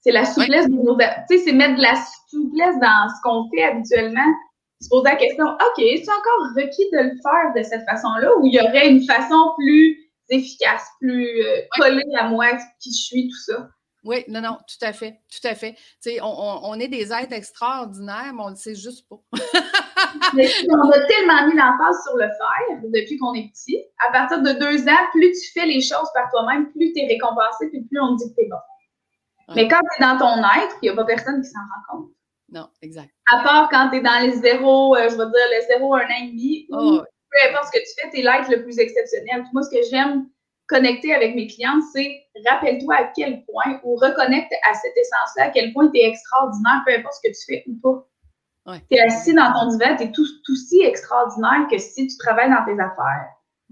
C'est 0.00 0.12
la 0.12 0.24
souplesse 0.24 0.66
de 0.66 0.72
nos. 0.72 0.96
Tu 0.96 1.04
sais, 1.28 1.44
c'est 1.44 1.52
mettre 1.52 1.76
de 1.76 1.82
la 1.82 1.94
souplesse 2.28 2.78
dans 2.80 3.08
ce 3.08 3.22
qu'on 3.22 3.48
fait 3.50 3.62
habituellement 3.62 4.34
se 4.82 4.88
poser 4.88 5.10
la 5.10 5.16
question, 5.16 5.46
OK, 5.46 5.76
c'est 5.76 6.10
encore 6.10 6.54
requis 6.56 6.90
de 6.92 6.98
le 6.98 7.16
faire 7.22 7.54
de 7.56 7.62
cette 7.62 7.84
façon-là 7.88 8.30
ou 8.38 8.46
il 8.46 8.54
y 8.54 8.60
aurait 8.60 8.88
une 8.88 9.04
façon 9.04 9.52
plus 9.56 10.10
efficace, 10.28 10.86
plus 11.00 11.44
euh, 11.44 11.60
collée 11.76 12.02
à 12.18 12.28
moi, 12.28 12.46
qui 12.80 12.90
je 12.90 13.02
suis, 13.02 13.28
tout 13.28 13.52
ça? 13.52 13.68
Oui, 14.04 14.24
non, 14.26 14.40
non, 14.40 14.58
tout 14.66 14.84
à 14.84 14.92
fait, 14.92 15.20
tout 15.30 15.46
à 15.46 15.54
fait. 15.54 15.74
Tu 16.02 16.10
sais, 16.10 16.20
on, 16.20 16.26
on, 16.26 16.74
est 16.80 16.88
des 16.88 17.12
êtres 17.12 17.32
extraordinaires, 17.32 18.32
mais 18.34 18.42
on 18.42 18.46
ne 18.46 18.50
le 18.50 18.56
sait 18.56 18.74
juste 18.74 19.08
pas. 19.08 19.20
on 19.32 20.90
a 20.90 21.00
tellement 21.06 21.46
mis 21.46 21.54
l'emphase 21.54 22.02
sur 22.02 22.16
le 22.16 22.26
faire 22.26 22.80
depuis 22.82 23.16
qu'on 23.18 23.34
est 23.34 23.48
petit. 23.52 23.78
À 24.08 24.10
partir 24.10 24.42
de 24.42 24.52
deux 24.52 24.88
ans, 24.88 25.06
plus 25.12 25.30
tu 25.32 25.52
fais 25.52 25.66
les 25.66 25.80
choses 25.80 26.08
par 26.14 26.28
toi-même, 26.32 26.72
plus 26.72 26.92
tu 26.92 27.00
es 27.00 27.06
récompensé, 27.06 27.68
puis 27.70 27.82
plus 27.82 28.00
on 28.00 28.16
te 28.16 28.24
dit 28.24 28.30
que 28.30 28.40
tu 28.40 28.46
es 28.46 28.48
bon. 28.48 29.54
Mais 29.54 29.68
quand 29.68 29.78
tu 29.78 30.02
es 30.02 30.06
dans 30.06 30.18
ton 30.18 30.38
être, 30.38 30.76
il 30.82 30.86
n'y 30.86 30.88
a 30.88 30.94
pas 30.96 31.04
personne 31.04 31.40
qui 31.40 31.48
s'en 31.48 31.60
rend 31.60 31.98
compte. 31.98 32.10
Non, 32.52 32.68
exact. 32.82 33.10
À 33.32 33.42
part 33.42 33.68
quand 33.70 33.88
tu 33.90 33.96
es 33.96 34.00
dans 34.02 34.20
les 34.22 34.32
zéros, 34.32 34.94
euh, 34.94 35.08
je 35.08 35.16
vais 35.16 35.24
dire 35.24 35.26
le 35.26 35.66
zéro, 35.66 35.94
un 35.94 36.04
an 36.04 36.22
et 36.22 36.28
demi, 36.28 36.66
oh. 36.70 37.00
peu 37.30 37.48
importe 37.48 37.72
ce 37.72 37.78
que 37.78 37.82
tu 37.82 37.94
fais, 37.98 38.10
tu 38.10 38.20
es 38.20 38.22
l'être 38.22 38.50
le 38.50 38.62
plus 38.62 38.78
exceptionnel. 38.78 39.44
moi, 39.54 39.62
ce 39.62 39.70
que 39.70 39.82
j'aime 39.90 40.28
connecter 40.68 41.14
avec 41.14 41.34
mes 41.34 41.46
clients, 41.46 41.80
c'est 41.94 42.26
rappelle-toi 42.46 42.94
à 42.94 43.04
quel 43.16 43.44
point, 43.46 43.80
ou 43.84 43.96
reconnecte 43.96 44.52
à 44.70 44.74
cette 44.74 44.96
essence-là, 44.96 45.44
à 45.44 45.50
quel 45.50 45.72
point 45.72 45.90
tu 45.90 45.98
es 45.98 46.08
extraordinaire, 46.08 46.82
peu 46.86 46.94
importe 46.94 47.14
ce 47.22 47.28
que 47.28 47.32
tu 47.32 47.44
fais 47.46 47.64
ou 47.66 47.74
pas. 47.82 48.78
Tu 48.90 48.96
es 48.96 49.00
assis 49.00 49.34
dans 49.34 49.52
ton 49.52 49.68
divan, 49.68 49.96
tu 49.96 50.04
es 50.04 50.12
tout, 50.12 50.26
aussi 50.50 50.82
extraordinaire 50.82 51.66
que 51.70 51.78
si 51.78 52.06
tu 52.06 52.16
travailles 52.18 52.50
dans 52.50 52.64
tes 52.64 52.80
affaires. 52.80 53.28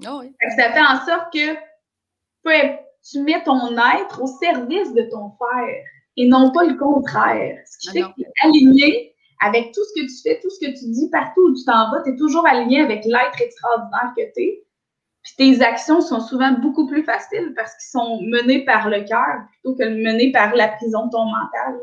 Oh 0.07 0.21
oui. 0.23 0.35
Ça 0.57 0.73
fait 0.73 0.81
en 0.81 1.05
sorte 1.05 1.33
que 1.33 1.55
tu 3.11 3.21
mets 3.21 3.43
ton 3.45 3.77
être 3.77 4.23
au 4.23 4.27
service 4.27 4.93
de 4.95 5.03
ton 5.03 5.33
faire 5.39 5.85
et 6.17 6.27
non 6.27 6.53
pas 6.53 6.65
le 6.65 6.77
contraire. 6.77 7.59
Ce 7.67 7.79
qui 7.79 7.99
fait 7.99 8.03
que 8.03 8.15
tu 8.17 8.23
es 8.23 8.49
aligné 8.49 9.15
avec 9.41 9.73
tout 9.73 9.81
ce 9.85 10.01
que 10.01 10.07
tu 10.07 10.23
fais, 10.23 10.41
tout 10.41 10.51
ce 10.51 10.61
que 10.61 10.71
tu 10.79 10.91
dis, 10.91 11.09
partout 11.11 11.41
où 11.41 11.55
tu 11.55 11.65
t'en 11.65 11.91
vas, 11.91 12.03
tu 12.05 12.11
es 12.11 12.17
toujours 12.17 12.47
aligné 12.47 12.81
avec 12.81 13.05
l'être 13.05 13.41
extraordinaire 13.41 14.13
que 14.17 14.23
tu 14.35 14.43
es. 14.43 14.65
Puis 15.23 15.35
tes 15.37 15.63
actions 15.63 16.01
sont 16.01 16.21
souvent 16.21 16.53
beaucoup 16.53 16.87
plus 16.87 17.05
faciles 17.05 17.53
parce 17.55 17.73
qu'ils 17.73 17.91
sont 17.91 18.21
menées 18.23 18.65
par 18.65 18.89
le 18.89 19.05
cœur 19.05 19.47
plutôt 19.51 19.77
que 19.77 19.85
menées 19.85 20.33
par 20.33 20.55
la 20.55 20.69
prison 20.69 21.07
de 21.07 21.11
ton 21.11 21.25
mental. 21.25 21.81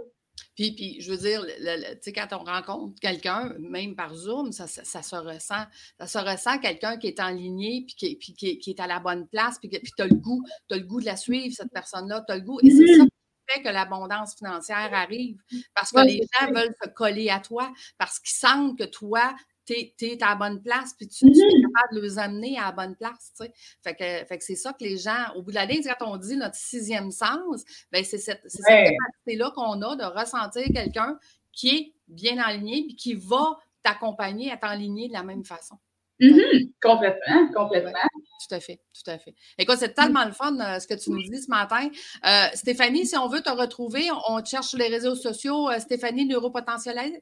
Puis, 0.56 0.72
puis, 0.72 1.02
je 1.02 1.12
veux 1.12 1.18
dire, 1.18 1.46
tu 1.46 1.98
sais, 2.02 2.12
quand 2.12 2.28
on 2.32 2.44
rencontre 2.44 3.00
quelqu'un, 3.00 3.54
même 3.60 3.96
par 3.96 4.16
Zoom, 4.16 4.52
ça, 4.52 4.66
ça, 4.66 5.04
se 5.04 5.16
ressent. 5.16 5.66
Ça 6.00 6.08
se 6.08 6.18
ressent 6.18 6.58
quelqu'un 6.58 6.98
qui 6.98 7.08
est 7.08 7.20
en 7.20 7.30
ligne, 7.30 7.86
puis, 7.86 7.96
qui, 7.96 8.16
puis 8.16 8.34
qui, 8.34 8.70
est 8.72 8.80
à 8.80 8.88
la 8.88 9.00
bonne 9.00 9.28
place, 9.28 9.60
puis, 9.60 9.70
puis 9.70 9.92
tu 9.96 10.02
as 10.02 10.08
le 10.08 10.16
goût, 10.16 10.44
tu 10.68 10.76
le 10.76 10.84
goût 10.84 11.00
de 11.00 11.06
la 11.06 11.16
suivre, 11.16 11.54
cette 11.56 11.72
personne-là, 11.72 12.24
tu 12.26 12.34
as 12.34 12.38
le 12.38 12.42
goût. 12.42 12.60
Et 12.63 12.72
c'est 12.72 12.84
mm-hmm. 12.84 12.98
ça 12.98 13.06
fait 13.48 13.62
que 13.62 13.70
l'abondance 13.70 14.36
financière 14.36 14.90
arrive, 14.94 15.42
parce 15.74 15.92
que 15.92 16.06
les 16.06 16.22
gens 16.40 16.48
veulent 16.52 16.76
se 16.84 16.90
coller 16.90 17.30
à 17.30 17.40
toi, 17.40 17.72
parce 17.98 18.20
qu'ils 18.20 18.36
sentent 18.36 18.78
que 18.78 18.84
toi, 18.84 19.36
tu 19.66 19.74
es, 19.74 20.24
à 20.24 20.30
la 20.30 20.36
bonne 20.36 20.62
place, 20.62 20.94
puis 20.98 21.08
tu, 21.08 21.26
es 21.26 21.30
mm-hmm. 21.30 21.74
capable 21.74 21.96
de 21.96 22.02
les 22.02 22.20
amener 22.20 22.58
à 22.58 22.68
la 22.68 22.72
bonne 22.72 22.96
place. 22.96 23.34
Tu 23.38 23.46
sais. 23.46 23.54
Fait 23.84 23.96
que, 23.96 24.26
fait 24.28 24.38
que 24.38 24.44
c'est 24.44 24.56
ça 24.56 24.74
que 24.74 24.84
les 24.84 24.98
gens, 24.98 25.34
au 25.36 25.44
bout 25.44 25.52
de 25.52 25.56
la 25.56 25.66
ligne, 25.66 25.84
quand 26.00 26.12
on 26.12 26.18
dit 26.18 26.38
notre 26.38 26.56
sixième 26.56 27.12
sens, 27.12 27.64
ben 27.92 28.04
c'est 28.04 28.18
cette, 28.18 28.44
capacité-là 28.44 29.52
qu'on 29.56 29.82
a 29.82 29.96
de 29.96 30.04
ressentir 30.04 30.64
quelqu'un 30.74 31.18
qui 31.52 31.70
est 31.70 31.94
bien 32.08 32.38
aligné, 32.38 32.84
puis 32.86 32.96
qui 32.96 33.14
va 33.14 33.58
t'accompagner 33.84 34.52
à 34.52 34.58
t'enligner 34.58 35.08
de 35.08 35.14
la 35.14 35.24
même 35.24 35.44
façon. 35.44 35.78
Mm-hmm. 36.20 36.72
Complètement, 36.82 37.48
complètement. 37.54 37.92
tout 37.92 38.56
à 38.56 38.60
fait, 38.60 38.82
tout 38.94 39.12
à 39.12 39.20
fait. 39.20 39.36
Écoute, 39.58 39.78
c'est 39.78 39.94
tellement 39.94 40.26
le 40.26 40.32
fun 40.32 40.58
euh, 40.60 40.80
ce 40.80 40.88
que 40.88 40.96
tu 40.96 41.12
nous 41.12 41.22
dis 41.22 41.42
ce 41.42 41.50
matin. 41.50 41.90
Euh, 42.26 42.48
Stéphanie, 42.56 43.06
si 43.06 43.16
on 43.18 43.28
veut 43.28 43.42
te 43.42 43.52
retrouver, 43.52 44.10
on, 44.28 44.42
te 44.42 44.50
cherche 44.50 44.68
sur 44.68 44.80
les 44.80 44.88
réseaux 44.88 45.16
sociaux. 45.16 45.70
Euh, 45.70 45.80
Stéphanie, 45.80 46.26
neuropotentialiste. 46.26 47.22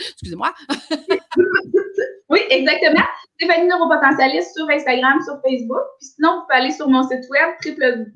Excusez-moi. 0.00 0.54
oui, 2.30 2.40
exactement. 2.48 3.04
Stéphanie, 3.34 3.68
neuropotentialiste 3.68 4.56
sur 4.56 4.66
Instagram, 4.70 5.20
sur 5.24 5.38
Facebook. 5.42 5.82
Puis 6.00 6.08
sinon, 6.14 6.36
vous 6.36 6.42
pouvez 6.42 6.54
aller 6.54 6.70
sur 6.70 6.88
mon 6.88 7.02
site 7.02 7.28
web 7.30 7.50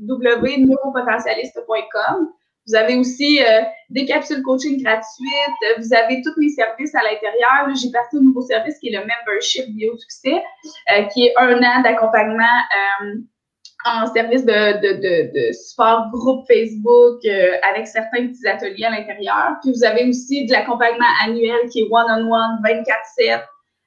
www.neuropotentialiste.com. 0.01 2.33
Vous 2.68 2.74
avez 2.74 2.96
aussi 2.96 3.42
euh, 3.42 3.62
des 3.88 4.04
capsules 4.04 4.42
coaching 4.42 4.83
gratuites. 4.83 5.78
Vous 5.78 5.94
avez 5.94 6.20
tous 6.22 6.38
mes 6.38 6.50
services 6.50 6.94
à 6.94 7.02
l'intérieur. 7.02 7.74
J'ai 7.74 7.90
parti 7.90 8.16
au 8.16 8.20
nouveau 8.20 8.42
service 8.42 8.78
qui 8.78 8.88
est 8.88 8.98
le 8.98 9.07
Membership 9.07 9.66
Bio 9.74 9.96
Succès, 9.96 10.42
euh, 10.92 11.02
qui 11.04 11.26
est 11.26 11.33
un 11.38 11.57
an 11.62 11.83
d'accompagnement 11.83 12.44
euh, 13.02 13.14
en 13.87 14.12
service 14.12 14.44
de, 14.44 14.81
de, 14.81 14.92
de, 15.00 15.48
de, 15.48 15.52
support 15.52 16.11
groupe 16.12 16.44
Facebook 16.46 17.24
avec 17.62 17.87
certains 17.87 18.26
petits 18.26 18.46
ateliers 18.46 18.85
à 18.85 18.90
l'intérieur. 18.90 19.57
Puis 19.62 19.72
vous 19.72 19.85
avez 19.85 20.07
aussi 20.09 20.44
de 20.46 20.52
l'accompagnement 20.52 21.07
annuel 21.24 21.68
qui 21.70 21.83
est 21.83 21.88
one-on-one, 21.90 22.61
24-7, 22.64 23.40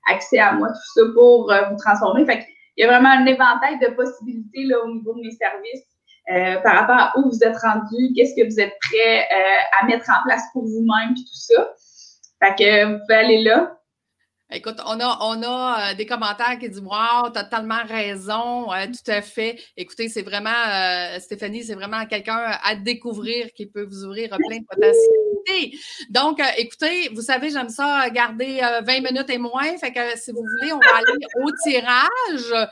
accès 0.10 0.40
à 0.40 0.54
moi, 0.54 0.70
tout 0.70 1.02
ça 1.02 1.02
pour 1.14 1.54
vous 1.70 1.78
transformer. 1.78 2.26
Fait 2.26 2.48
il 2.78 2.86
y 2.86 2.88
a 2.88 2.88
vraiment 2.88 3.10
un 3.10 3.26
éventail 3.26 3.78
de 3.80 3.94
possibilités 3.94 4.64
là, 4.64 4.78
au 4.86 4.88
niveau 4.88 5.14
de 5.14 5.20
mes 5.20 5.32
services 5.32 5.91
euh, 6.32 6.62
par 6.62 6.76
rapport 6.76 6.96
à 6.96 7.14
où 7.18 7.30
vous 7.30 7.44
êtes 7.44 7.58
rendu, 7.58 8.14
qu'est-ce 8.16 8.36
que 8.36 8.46
vous 8.48 8.60
êtes 8.60 8.74
prêt 8.80 9.28
euh, 9.32 9.82
à 9.82 9.86
mettre 9.86 10.10
en 10.10 10.24
place 10.24 10.44
pour 10.54 10.64
vous-même, 10.64 11.14
puis 11.14 11.26
tout 11.26 11.34
ça. 11.34 11.74
Fait 12.42 12.56
que 12.56 12.86
vous 12.86 13.00
pouvez 13.00 13.16
aller 13.16 13.44
là. 13.44 13.78
Écoute, 14.54 14.80
on 14.86 15.00
a, 15.00 15.18
on 15.22 15.42
a 15.44 15.92
euh, 15.92 15.94
des 15.96 16.06
commentaires 16.06 16.60
qui 16.60 16.68
disent 16.68 16.82
Wow, 16.82 17.30
tu 17.32 17.40
as 17.40 17.46
tellement 17.46 17.84
raison, 17.88 18.66
tout 18.66 19.12
à 19.12 19.22
fait. 19.22 19.58
Écoutez, 19.78 20.10
c'est 20.10 20.24
vraiment, 20.24 20.50
euh, 20.50 21.20
Stéphanie, 21.20 21.64
c'est 21.64 21.74
vraiment 21.74 22.06
quelqu'un 22.06 22.58
à 22.62 22.76
découvrir 22.76 23.54
qui 23.54 23.66
peut 23.66 23.84
vous 23.84 24.04
ouvrir 24.04 24.30
plein 24.30 24.60
de 24.60 24.66
potentialités. 24.66 25.80
Donc, 26.10 26.42
euh, 26.42 26.46
écoutez, 26.58 27.08
vous 27.14 27.22
savez, 27.22 27.50
j'aime 27.50 27.70
ça 27.70 28.10
garder 28.10 28.60
20 28.86 29.00
minutes 29.00 29.30
et 29.30 29.38
moins. 29.38 29.78
Fait 29.78 29.94
que 29.94 30.20
si 30.20 30.32
vous 30.32 30.44
voulez, 30.60 30.74
on 30.74 30.80
va 30.80 30.98
aller 30.98 31.18
au 31.42 31.52
tirage. 31.64 32.68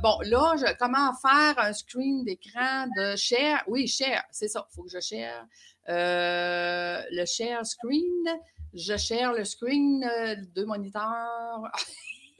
bon, 0.00 0.18
là, 0.30 0.54
je, 0.58 0.72
comment 0.78 1.10
faire 1.20 1.58
un 1.58 1.72
screen 1.72 2.24
d'écran 2.24 2.86
de 2.96 3.16
share? 3.16 3.64
Oui, 3.66 3.88
share, 3.88 4.22
c'est 4.30 4.48
ça, 4.48 4.64
il 4.70 4.74
faut 4.76 4.84
que 4.84 4.90
je 4.90 5.00
share. 5.00 5.44
le 5.88 7.24
share 7.26 7.66
screen 7.66 8.38
je 8.74 8.96
share 8.96 9.32
le 9.32 9.44
screen 9.44 10.04
euh, 10.04 10.34
de 10.54 10.64
moniteur. 10.64 11.04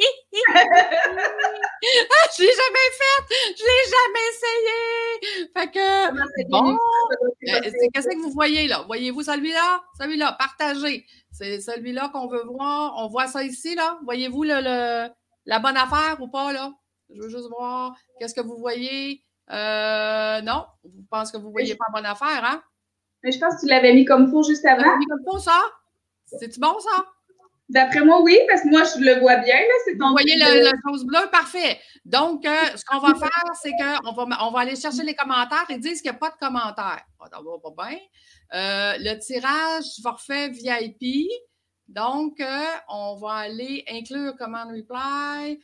ah, 0.00 0.64
je 2.36 2.42
l'ai 2.42 2.48
jamais 2.48 2.90
fait! 2.98 3.22
Je 3.56 3.62
l'ai 3.62 3.84
jamais 3.94 4.26
essayé! 4.32 5.48
Fait 5.56 5.70
que, 5.70 6.50
bon, 6.50 6.72
euh, 6.74 7.88
qu'est-ce 7.92 8.08
que 8.08 8.22
vous 8.22 8.32
voyez 8.32 8.66
là? 8.66 8.82
Voyez-vous 8.86 9.22
celui-là? 9.22 9.82
Celui-là, 9.98 10.32
partagez. 10.38 11.06
C'est 11.30 11.60
celui-là 11.60 12.10
qu'on 12.12 12.26
veut 12.26 12.44
voir. 12.44 12.94
On 12.98 13.08
voit 13.08 13.28
ça 13.28 13.44
ici, 13.44 13.74
là. 13.76 13.98
Voyez-vous 14.04 14.42
le, 14.42 15.08
la 15.46 15.58
bonne 15.60 15.76
affaire 15.76 16.16
ou 16.20 16.28
pas, 16.28 16.52
là? 16.52 16.72
Je 17.14 17.22
veux 17.22 17.28
juste 17.28 17.48
voir. 17.48 17.94
Qu'est-ce 18.18 18.34
que 18.34 18.40
vous 18.40 18.56
voyez? 18.56 19.22
Euh, 19.50 20.40
non, 20.40 20.64
vous 20.82 21.04
pensez 21.10 21.32
que 21.32 21.38
vous 21.38 21.48
ne 21.48 21.52
voyez 21.52 21.76
pas 21.76 21.84
bonne 21.92 22.06
affaire, 22.06 22.44
hein? 22.44 22.62
Mais 23.22 23.30
je 23.30 23.38
pense 23.38 23.54
que 23.54 23.60
tu 23.60 23.66
l'avais 23.66 23.94
mis 23.94 24.04
comme 24.04 24.30
faux 24.30 24.42
juste 24.42 24.64
avant. 24.64 24.98
mis 24.98 25.06
comme 25.06 25.22
faux, 25.24 25.38
ça? 25.38 25.60
C'est-tu 26.26 26.60
bon, 26.60 26.78
ça? 26.80 27.04
D'après 27.68 28.04
moi, 28.04 28.20
oui, 28.20 28.38
parce 28.48 28.62
que 28.62 28.68
moi, 28.68 28.82
je 28.84 29.00
le 29.00 29.20
vois 29.20 29.36
bien. 29.36 29.56
Là, 29.56 29.92
Vous 29.98 30.12
voyez 30.12 30.36
le, 30.36 30.70
le 30.70 30.72
chose 30.86 31.04
bleue? 31.04 31.30
Parfait. 31.32 31.80
Donc, 32.04 32.44
euh, 32.44 32.76
ce 32.76 32.84
qu'on 32.84 32.98
va 32.98 33.14
faire, 33.14 33.54
c'est 33.62 33.70
qu'on 33.70 34.12
va, 34.12 34.44
on 34.46 34.50
va 34.50 34.60
aller 34.60 34.76
chercher 34.76 35.02
les 35.02 35.14
commentaires. 35.14 35.64
Ils 35.70 35.80
disent 35.80 36.02
qu'il 36.02 36.10
n'y 36.10 36.16
a 36.16 36.18
pas 36.18 36.30
de 36.30 36.36
commentaires. 36.36 37.02
Ah, 37.20 37.28
pas 37.30 37.88
bien. 37.88 37.98
Euh, 38.52 38.94
le 38.98 39.18
tirage 39.18 39.84
forfait 40.02 40.50
VIP. 40.50 41.26
Donc, 41.88 42.38
euh, 42.40 42.64
on 42.88 43.16
va 43.16 43.32
aller 43.32 43.82
inclure 43.90 44.36
command 44.36 44.68
reply. 44.70 45.58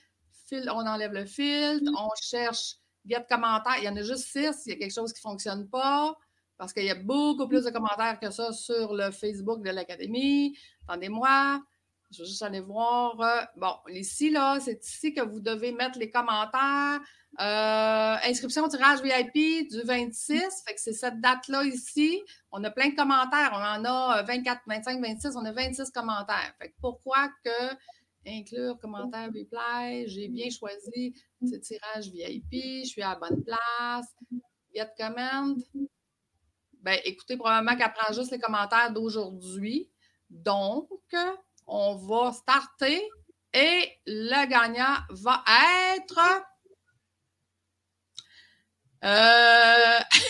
on 0.53 0.87
enlève 0.87 1.13
le 1.13 1.27
filtre. 1.27 1.91
On 1.99 2.09
cherche 2.21 2.77
get 3.05 3.27
commentaires. 3.29 3.77
Il 3.79 3.85
y 3.85 3.89
en 3.89 3.97
a 3.97 4.03
juste 4.03 4.25
six. 4.25 4.63
Il 4.65 4.73
y 4.73 4.73
a 4.73 4.79
quelque 4.79 4.95
chose 4.95 5.13
qui 5.13 5.21
ne 5.27 5.31
fonctionne 5.31 5.69
pas 5.69 6.17
parce 6.61 6.75
qu'il 6.75 6.85
y 6.85 6.91
a 6.91 6.95
beaucoup 6.95 7.49
plus 7.49 7.65
de 7.65 7.71
commentaires 7.71 8.21
que 8.21 8.31
ça 8.31 8.53
sur 8.53 8.93
le 8.93 9.11
Facebook 9.13 9.63
de 9.65 9.71
l'Académie. 9.71 10.55
Attendez-moi. 10.87 11.63
Je 12.11 12.23
vais 12.23 12.29
juste 12.29 12.43
aller 12.43 12.61
voir. 12.61 13.19
Euh, 13.19 13.41
bon, 13.57 13.73
ici, 13.89 14.29
là, 14.29 14.59
c'est 14.61 14.85
ici 14.85 15.15
que 15.15 15.23
vous 15.23 15.41
devez 15.41 15.73
mettre 15.73 15.99
les 15.99 16.11
commentaires. 16.11 17.01
Euh, 17.41 18.17
inscription 18.29 18.65
au 18.65 18.69
tirage 18.69 19.01
VIP 19.01 19.71
du 19.71 19.81
26. 19.81 20.65
Fait 20.67 20.75
que 20.75 20.81
c'est 20.83 20.93
cette 20.93 21.19
date-là 21.23 21.65
ici. 21.65 22.21
On 22.53 22.63
a 22.63 22.71
plein 22.71 22.91
de 22.91 22.95
commentaires. 22.95 23.53
On 23.55 23.81
en 23.81 23.85
a 23.87 24.23
24, 24.25 24.61
25, 24.67 25.01
26. 25.01 25.37
On 25.37 25.45
a 25.47 25.53
26 25.53 25.91
commentaires. 25.93 26.53
Fait 26.61 26.69
que 26.69 26.75
pourquoi 26.83 27.31
que 27.43 27.75
inclure 28.27 28.79
commentaire 28.79 29.29
reply? 29.29 30.07
J'ai 30.09 30.29
bien 30.29 30.51
choisi 30.51 31.15
ce 31.43 31.57
tirage 31.57 32.11
VIP. 32.11 32.85
Je 32.85 32.89
suis 32.89 33.03
à 33.03 33.15
la 33.15 33.29
bonne 33.31 33.43
place. 33.45 34.09
Get 34.75 34.91
comment. 34.99 35.57
Ben, 36.83 36.99
écoutez, 37.05 37.37
probablement 37.37 37.77
qu'elle 37.77 37.93
prend 37.93 38.13
juste 38.13 38.31
les 38.31 38.39
commentaires 38.39 38.91
d'aujourd'hui. 38.91 39.91
Donc, 40.31 40.89
on 41.67 41.97
va 41.97 42.33
starter 42.33 43.09
et 43.53 43.91
le 44.07 44.47
gagnant 44.47 44.97
va 45.11 45.45
être. 45.95 46.19
Euh... 49.05 49.99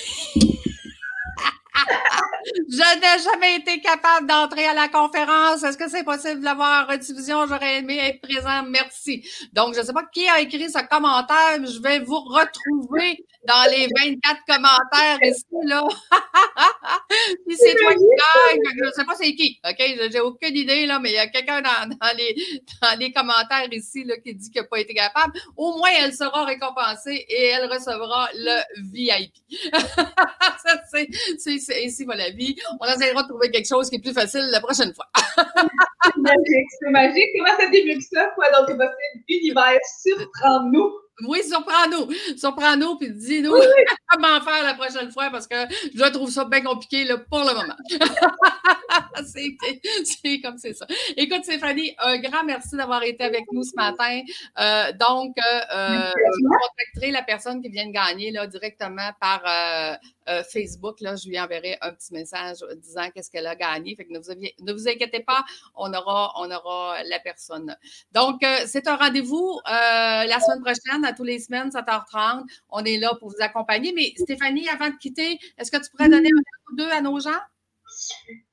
jamais 3.19 3.57
été 3.57 3.81
capable 3.81 4.27
d'entrer 4.27 4.67
à 4.67 4.75
la 4.75 4.89
conférence. 4.89 5.63
Est-ce 5.63 5.77
que 5.77 5.89
c'est 5.89 6.05
possible 6.05 6.41
d'avoir 6.41 6.89
rediffusion? 6.89 7.47
J'aurais 7.47 7.79
aimé 7.79 7.99
être 7.99 8.21
présent. 8.21 8.63
Merci. 8.69 9.27
Donc, 9.53 9.75
je 9.75 9.81
ne 9.81 9.85
sais 9.85 9.93
pas 9.93 10.05
qui 10.13 10.29
a 10.29 10.41
écrit 10.41 10.71
ce 10.71 10.79
commentaire, 10.89 11.59
mais 11.61 11.67
je 11.67 11.81
vais 11.81 12.01
vous 12.01 12.21
retrouver 12.21 13.25
dans 13.47 13.71
les 13.71 13.89
24 14.05 14.41
commentaires 14.47 15.19
ici, 15.23 15.45
là. 15.65 15.83
si 17.49 17.57
c'est 17.57 17.75
toi 17.75 17.95
qui 17.95 18.05
gagne, 18.05 18.61
je 18.79 18.85
ne 18.85 18.91
sais 18.91 19.05
pas 19.05 19.15
c'est 19.15 19.35
qui, 19.35 19.59
OK? 19.65 20.11
J'ai 20.13 20.21
aucune 20.21 20.57
idée, 20.57 20.87
là, 20.87 20.99
mais 20.99 21.11
il 21.11 21.15
y 21.15 21.19
a 21.19 21.27
quelqu'un 21.29 21.63
dans, 21.63 21.89
dans, 21.89 22.17
les, 22.17 22.37
dans 22.83 22.99
les 22.99 23.13
commentaires 23.13 23.73
ici, 23.73 24.05
là, 24.05 24.17
qui 24.19 24.35
dit 24.35 24.51
qu'il 24.51 24.61
n'a 24.61 24.69
pas 24.69 24.79
été 24.79 24.93
capable. 24.95 25.33
Au 25.57 25.77
moins, 25.79 25.91
elle 26.01 26.15
sera 26.15 26.45
récompensée 26.45 27.25
et 27.29 27.47
elle 27.47 27.71
recevra 27.71 28.29
le 28.35 28.61
VIP. 28.93 29.33
C'est 31.39 31.83
ici, 31.85 32.05
la 32.07 32.31
vie. 32.31 32.57
On 32.81 32.87
essaiera 33.01 33.23
de 33.23 33.29
trouver 33.29 33.51
quelque 33.51 33.69
chose 33.69 33.89
qui 33.89 33.97
est 33.97 34.01
plus 34.01 34.13
facile 34.13 34.47
la 34.51 34.61
prochaine 34.61 34.93
fois. 34.95 35.07
c'est 35.17 36.17
magique, 36.17 36.69
c'est 36.81 36.91
magique. 36.91 37.29
Comment 37.37 37.57
ça 37.59 37.69
débute 37.71 38.03
ça, 38.03 38.31
quoi? 38.35 38.47
Donc, 38.51 38.67
c'est 38.69 38.77
possible. 38.77 39.25
Univers, 39.29 39.81
surprends-nous. 40.03 40.93
Oui, 41.29 41.43
surprends-nous. 41.43 42.09
Surprends-nous, 42.37 42.97
puis 42.97 43.11
dis-nous 43.13 43.53
comment 44.11 44.41
faire 44.41 44.63
la 44.65 44.75
prochaine 44.75 45.11
fois 45.11 45.31
parce 45.31 45.47
que 45.47 45.57
je 45.95 46.11
trouve 46.11 46.31
ça 46.31 46.45
bien 46.45 46.63
compliqué 46.63 47.05
là, 47.05 47.19
pour 47.19 47.41
le 47.41 47.55
moment. 47.55 47.77
c'est 49.25 50.41
comme 50.41 50.59
c'est 50.59 50.75
ça. 50.75 50.87
Écoute, 51.17 51.45
Stéphanie, 51.45 51.95
un 51.99 52.19
grand 52.19 52.45
merci 52.45 52.77
d'avoir 52.77 53.03
été 53.03 53.25
avec 53.25 53.45
nous 53.53 53.63
ce 53.63 53.75
matin. 53.75 54.21
Euh, 54.59 54.93
donc, 54.93 55.37
euh, 55.39 55.61
euh 55.75 56.11
je 56.11 56.49
contacterai 56.49 57.11
la 57.11 57.23
personne 57.23 57.63
qui 57.63 57.69
vient 57.69 57.87
de 57.87 57.93
gagner 57.93 58.31
là, 58.31 58.47
directement 58.47 59.11
par 59.21 59.43
euh, 59.47 59.97
euh, 60.29 60.43
Facebook. 60.45 61.01
Là, 61.01 61.17
je 61.17 61.29
lui 61.29 61.39
enverrai 61.39 61.79
un 61.81 61.93
petit 61.93 62.13
message 62.13 62.59
disant 62.77 63.09
qu'est-ce 63.15 63.31
qu'elle 63.31 63.47
a 63.47 63.57
gagné. 63.57 63.95
Fait 63.95 64.05
que 64.05 64.13
ne 64.13 64.19
vous, 64.19 64.33
ne 64.33 64.73
vous, 64.73 64.89
inquiétez 64.89 65.21
pas, 65.21 65.45
on 65.75 65.93
aura, 65.93 66.33
on 66.37 66.51
aura 66.51 67.03
la 67.05 67.19
personne. 67.21 67.77
Donc, 68.13 68.45
c'est 68.67 68.87
un 68.89 68.97
rendez-vous 68.97 69.61
la 69.67 70.41
semaine 70.41 70.63
prochaine 70.63 71.15
tous 71.17 71.25
les 71.25 71.39
semaines, 71.39 71.71
7h30. 71.71 72.45
On 72.71 72.85
est 72.85 72.99
là 72.99 73.15
pour 73.19 73.29
vous 73.29 73.41
accompagner. 73.41 73.93
Mais 73.95 74.13
Stéphanie, 74.17 74.69
avant 74.69 74.89
de 74.89 74.97
quitter, 74.97 75.39
est-ce 75.59 75.71
que 75.71 75.77
tu 75.77 75.91
pourrais 75.91 76.09
donner 76.09 76.29
un 76.29 76.67
coup 76.67 76.77
d'eux 76.77 76.91
à 76.91 77.01
nos 77.01 77.19
gens? 77.21 77.31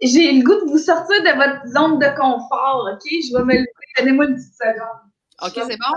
J'ai 0.02 0.32
le 0.32 0.44
goût 0.44 0.66
de 0.66 0.70
vous 0.70 0.78
sortir 0.78 1.22
de 1.24 1.36
votre 1.36 1.68
zone 1.68 2.00
de 2.00 2.08
confort, 2.18 2.90
OK? 2.92 3.04
Je 3.06 3.38
vais 3.38 3.44
me 3.44 3.54
lever. 3.54 3.68
Donnez-moi 3.98 4.26
une 4.26 4.36
petite 4.36 4.54
seconde. 4.54 5.08
OK, 5.44 5.54
c'est 5.56 5.78
bon. 5.78 5.94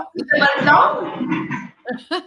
euh, 2.11 2.17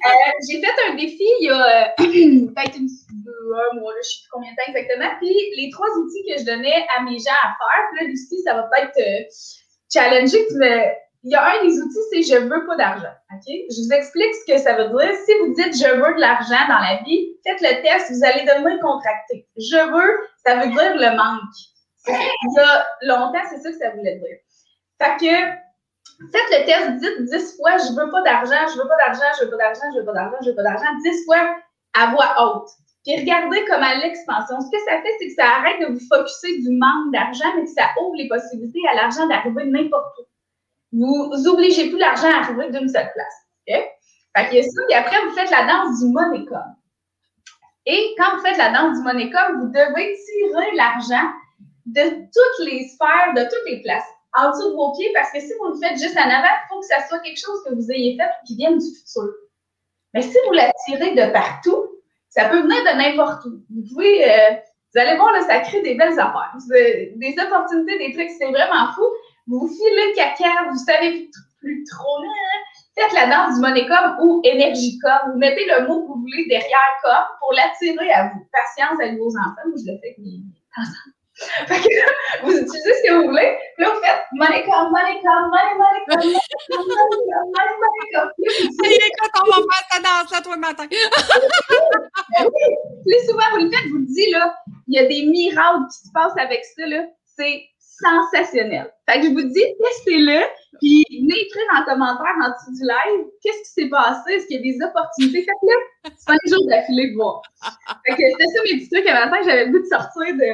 j'ai 0.51 0.61
fait 0.61 0.91
un 0.91 0.95
défi 0.97 1.25
il 1.41 1.47
y 1.47 1.51
a 1.51 1.63
euh, 1.63 1.89
peut-être 1.97 2.77
un 2.77 3.79
mois, 3.79 3.93
je 3.93 3.99
ne 3.99 4.03
sais 4.03 4.19
plus 4.23 4.31
combien 4.33 4.51
de 4.51 4.57
temps 4.57 4.73
exactement. 4.75 5.11
Puis 5.21 5.35
les 5.57 5.71
trois 5.71 5.89
outils 5.97 6.25
que 6.29 6.41
je 6.41 6.45
donnais 6.45 6.87
à 6.97 7.03
mes 7.03 7.19
gens 7.19 7.39
à 7.43 7.55
faire, 7.55 7.83
puis 7.93 8.05
là, 8.05 8.11
Lucie, 8.11 8.43
ça 8.43 8.55
va 8.55 8.65
peut-être 8.65 8.99
euh, 8.99 9.25
challenger. 9.93 10.45
me 10.55 11.04
il 11.25 11.31
y 11.31 11.35
a 11.35 11.43
un 11.43 11.65
des 11.65 11.81
outils, 11.81 12.05
c'est 12.13 12.23
je 12.23 12.39
veux 12.45 12.67
pas 12.67 12.77
d'argent. 12.77 13.15
Je 13.49 13.83
vous 13.83 13.93
explique 13.93 14.35
ce 14.35 14.53
que 14.53 14.59
ça 14.59 14.75
veut 14.75 14.89
dire. 14.89 15.17
Si 15.25 15.33
vous 15.41 15.55
dites 15.55 15.73
je 15.73 15.89
veux 15.97 16.15
de 16.15 16.21
l'argent 16.21 16.69
dans 16.69 16.79
la 16.79 17.03
vie, 17.03 17.33
faites 17.43 17.63
le 17.63 17.81
test, 17.83 18.13
vous 18.13 18.25
allez 18.25 18.45
devenir 18.45 18.79
contracté. 18.81 19.49
Je 19.57 19.81
veux, 19.89 20.29
ça 20.45 20.57
veut 20.57 20.69
dire 20.69 20.95
le 20.97 21.17
manque. 21.17 21.57
Il 22.07 22.53
y 22.55 22.61
a 22.61 22.87
longtemps, 23.03 23.41
c'est 23.49 23.59
ça 23.61 23.71
que 23.71 23.79
ça 23.79 23.91
voulait 23.97 24.17
dire. 24.17 24.37
Fait 25.01 25.17
que 25.17 25.35
faites 26.31 26.51
le 26.53 26.67
test, 26.67 26.91
dites 27.01 27.25
10 27.33 27.57
fois 27.57 27.79
je 27.79 27.99
veux 27.99 28.11
pas 28.11 28.21
d'argent, 28.21 28.69
je 28.69 28.77
veux 28.77 28.87
pas 28.87 28.97
d'argent, 29.07 29.25
je 29.41 29.45
veux 29.47 29.51
pas 29.51 29.57
d'argent, 29.57 29.89
je 29.95 30.01
veux 30.01 30.05
pas 30.05 30.13
d'argent, 30.13 30.37
je 30.45 30.51
veux 30.51 30.57
pas 30.57 30.63
d'argent, 30.63 30.93
10 31.05 31.25
fois 31.25 31.57
à 31.95 32.11
voix 32.11 32.37
haute. 32.37 32.69
Puis 33.03 33.17
regardez 33.17 33.65
comment 33.65 33.95
l'expansion, 34.03 34.61
ce 34.61 34.71
que 34.71 34.83
ça 34.85 35.01
fait, 35.01 35.13
c'est 35.21 35.29
que 35.29 35.35
ça 35.41 35.47
arrête 35.57 35.81
de 35.81 35.93
vous 35.95 36.05
focuser 36.05 36.61
du 36.61 36.77
manque 36.77 37.13
d'argent, 37.13 37.49
mais 37.57 37.65
que 37.65 37.71
ça 37.71 37.89
ouvre 38.01 38.17
les 38.17 38.29
possibilités 38.29 38.81
à 38.93 38.95
l'argent 38.95 39.27
d'arriver 39.27 39.65
n'importe 39.65 40.19
où 40.21 40.34
vous 40.95 41.49
obligez 41.49 41.91
plus 41.91 41.99
l'argent 41.99 42.31
à 42.31 42.45
arriver 42.45 42.71
d'une 42.71 42.89
seule 42.89 43.11
place. 43.13 43.35
OK? 43.69 43.75
Fait 44.37 44.51
que 44.51 44.63
ça, 44.63 44.83
et 44.91 44.95
après, 44.95 45.25
vous 45.25 45.35
faites 45.35 45.51
la 45.51 45.67
danse 45.67 46.01
du 46.01 46.11
monécom. 46.11 46.75
Et 47.87 48.15
quand 48.19 48.37
vous 48.37 48.43
faites 48.43 48.57
la 48.57 48.71
danse 48.71 48.99
du 48.99 49.05
monécom, 49.05 49.61
vous 49.61 49.69
devez 49.69 50.17
tirer 50.17 50.75
l'argent 50.77 51.31
de 51.87 52.03
toutes 52.03 52.67
les 52.67 52.89
sphères, 52.89 53.35
de 53.37 53.43
toutes 53.43 53.67
les 53.67 53.83
places, 53.83 54.05
en 54.37 54.51
dessous 54.51 54.71
de 54.71 54.75
vos 54.75 54.93
pieds, 54.93 55.11
parce 55.15 55.31
que 55.31 55.41
si 55.41 55.53
vous 55.59 55.69
le 55.69 55.79
faites 55.79 55.99
juste 55.99 56.17
en 56.17 56.29
avant, 56.29 56.49
il 56.49 56.69
faut 56.69 56.81
que 56.81 56.87
ça 56.87 57.07
soit 57.09 57.21
quelque 57.21 57.39
chose 57.39 57.63
que 57.65 57.75
vous 57.75 57.91
ayez 57.93 58.17
fait 58.17 58.31
qui 58.47 58.57
vienne 58.57 58.79
du 58.79 58.87
futur. 58.87 59.31
Mais 60.15 60.23
si 60.23 60.37
vous 60.47 60.53
la 60.53 60.73
tirez 60.87 61.15
de 61.15 61.33
partout, 61.33 61.89
ça 62.29 62.49
peut 62.49 62.61
venir 62.61 62.83
de 62.83 62.97
n'importe 62.97 63.45
où. 63.45 63.63
Vous 63.71 63.83
pouvez, 63.89 64.25
euh, 64.25 64.55
vous 64.95 65.01
allez 65.01 65.17
voir, 65.17 65.33
là, 65.33 65.43
ça 65.43 65.61
crée 65.61 65.83
des 65.83 65.95
belles 65.95 66.19
affaires. 66.19 66.57
Des 66.69 67.37
opportunités, 67.45 67.99
des 67.99 68.13
trucs, 68.13 68.31
c'est 68.31 68.51
vraiment 68.51 68.93
fou 68.95 69.05
vous 69.47 69.69
filez 69.69 70.09
le 70.09 70.15
caca, 70.15 70.71
vous 70.71 70.79
savez 70.79 71.29
plus 71.61 71.85
trop, 71.85 72.23
hein? 72.23 72.63
faites 72.97 73.13
la 73.13 73.27
danse 73.27 73.57
du 73.57 73.61
monécom 73.61 74.17
ou 74.21 74.41
énergicom. 74.45 75.33
Vous 75.33 75.39
mettez 75.39 75.67
le 75.67 75.87
mot 75.87 76.03
que 76.03 76.09
vous 76.09 76.21
voulez 76.21 76.47
derrière 76.49 76.99
com 77.03 77.25
pour 77.41 77.53
l'attirer 77.53 78.11
à 78.13 78.29
vous. 78.29 78.47
Patience 78.53 79.01
avec 79.01 79.19
vos 79.19 79.31
enfants. 79.31 79.67
Moi, 79.67 79.75
je 79.77 79.85
le 79.91 79.99
fais 79.99 80.09
avec 80.09 80.19
mes 80.19 80.41
enfants. 80.79 81.11
Fait 81.67 81.81
que 81.81 81.89
vous 82.45 82.53
utilisez 82.53 82.95
ce 82.95 83.03
que 83.09 83.13
vous 83.15 83.25
voulez. 83.29 83.59
Puis 83.75 83.85
là, 83.85 83.91
vous 83.91 84.01
faites 84.01 84.23
monécom, 84.33 84.93
monécom, 84.93 85.51
money, 85.51 85.75
monécom, 85.75 86.15
monécom, 86.15 87.51
money, 87.51 87.75
monécom. 87.83 88.31
Écoute, 88.39 89.35
on 89.43 89.51
va 89.51 89.57
faire 89.57 89.85
ta 89.91 89.99
danse 89.99 90.31
là, 90.31 90.39
toi, 90.41 90.55
le 90.55 90.61
matin. 90.61 90.87
Plus 93.05 93.23
souvent, 93.29 93.51
vous 93.51 93.65
le 93.65 93.71
faites, 93.71 93.89
vous 93.91 93.99
le 93.99 94.07
dites, 94.07 94.31
là, 94.31 94.55
il 94.87 94.95
y 94.95 94.99
a 95.01 95.07
des 95.07 95.27
miracles 95.27 95.89
qui 95.91 95.99
se 96.07 96.13
passent 96.13 96.39
avec 96.39 96.65
ça, 96.65 96.87
là. 96.87 97.05
C'est 97.37 97.69
sensationnel. 98.01 98.93
Fait 99.09 99.21
que 99.21 99.27
je 99.27 99.33
vous 99.33 99.43
dis, 99.43 99.65
testez-le, 99.83 100.43
puis 100.81 101.05
venez 101.11 101.41
écrire 101.41 101.67
en 101.77 101.85
commentaire 101.85 102.35
en 102.43 102.51
dessous 102.51 102.73
du 102.73 102.83
live 102.83 103.27
qu'est-ce 103.43 103.59
qui 103.59 103.83
s'est 103.83 103.91
passé, 103.91 104.33
est-ce 104.33 104.47
qu'il 104.47 104.57
y 104.57 104.71
a 104.71 104.73
des 104.73 104.85
opportunités? 104.85 105.43
Faites-le 105.43 105.77
cinq 106.17 106.39
jours 106.47 106.67
d'affilée 106.69 107.11
de 107.11 107.17
voir. 107.17 107.43
Fait 108.07 108.13
que 108.13 108.23
c'était 108.31 108.45
ça 108.45 108.63
mes 108.65 108.79
petits 108.79 108.91
trucs 108.91 109.07
à 109.09 109.25
matin 109.25 109.39
que 109.39 109.45
j'avais 109.45 109.65
le 109.67 109.73
goût 109.73 109.81
de 109.81 109.87
sortir 109.87 110.35
de. 110.35 110.45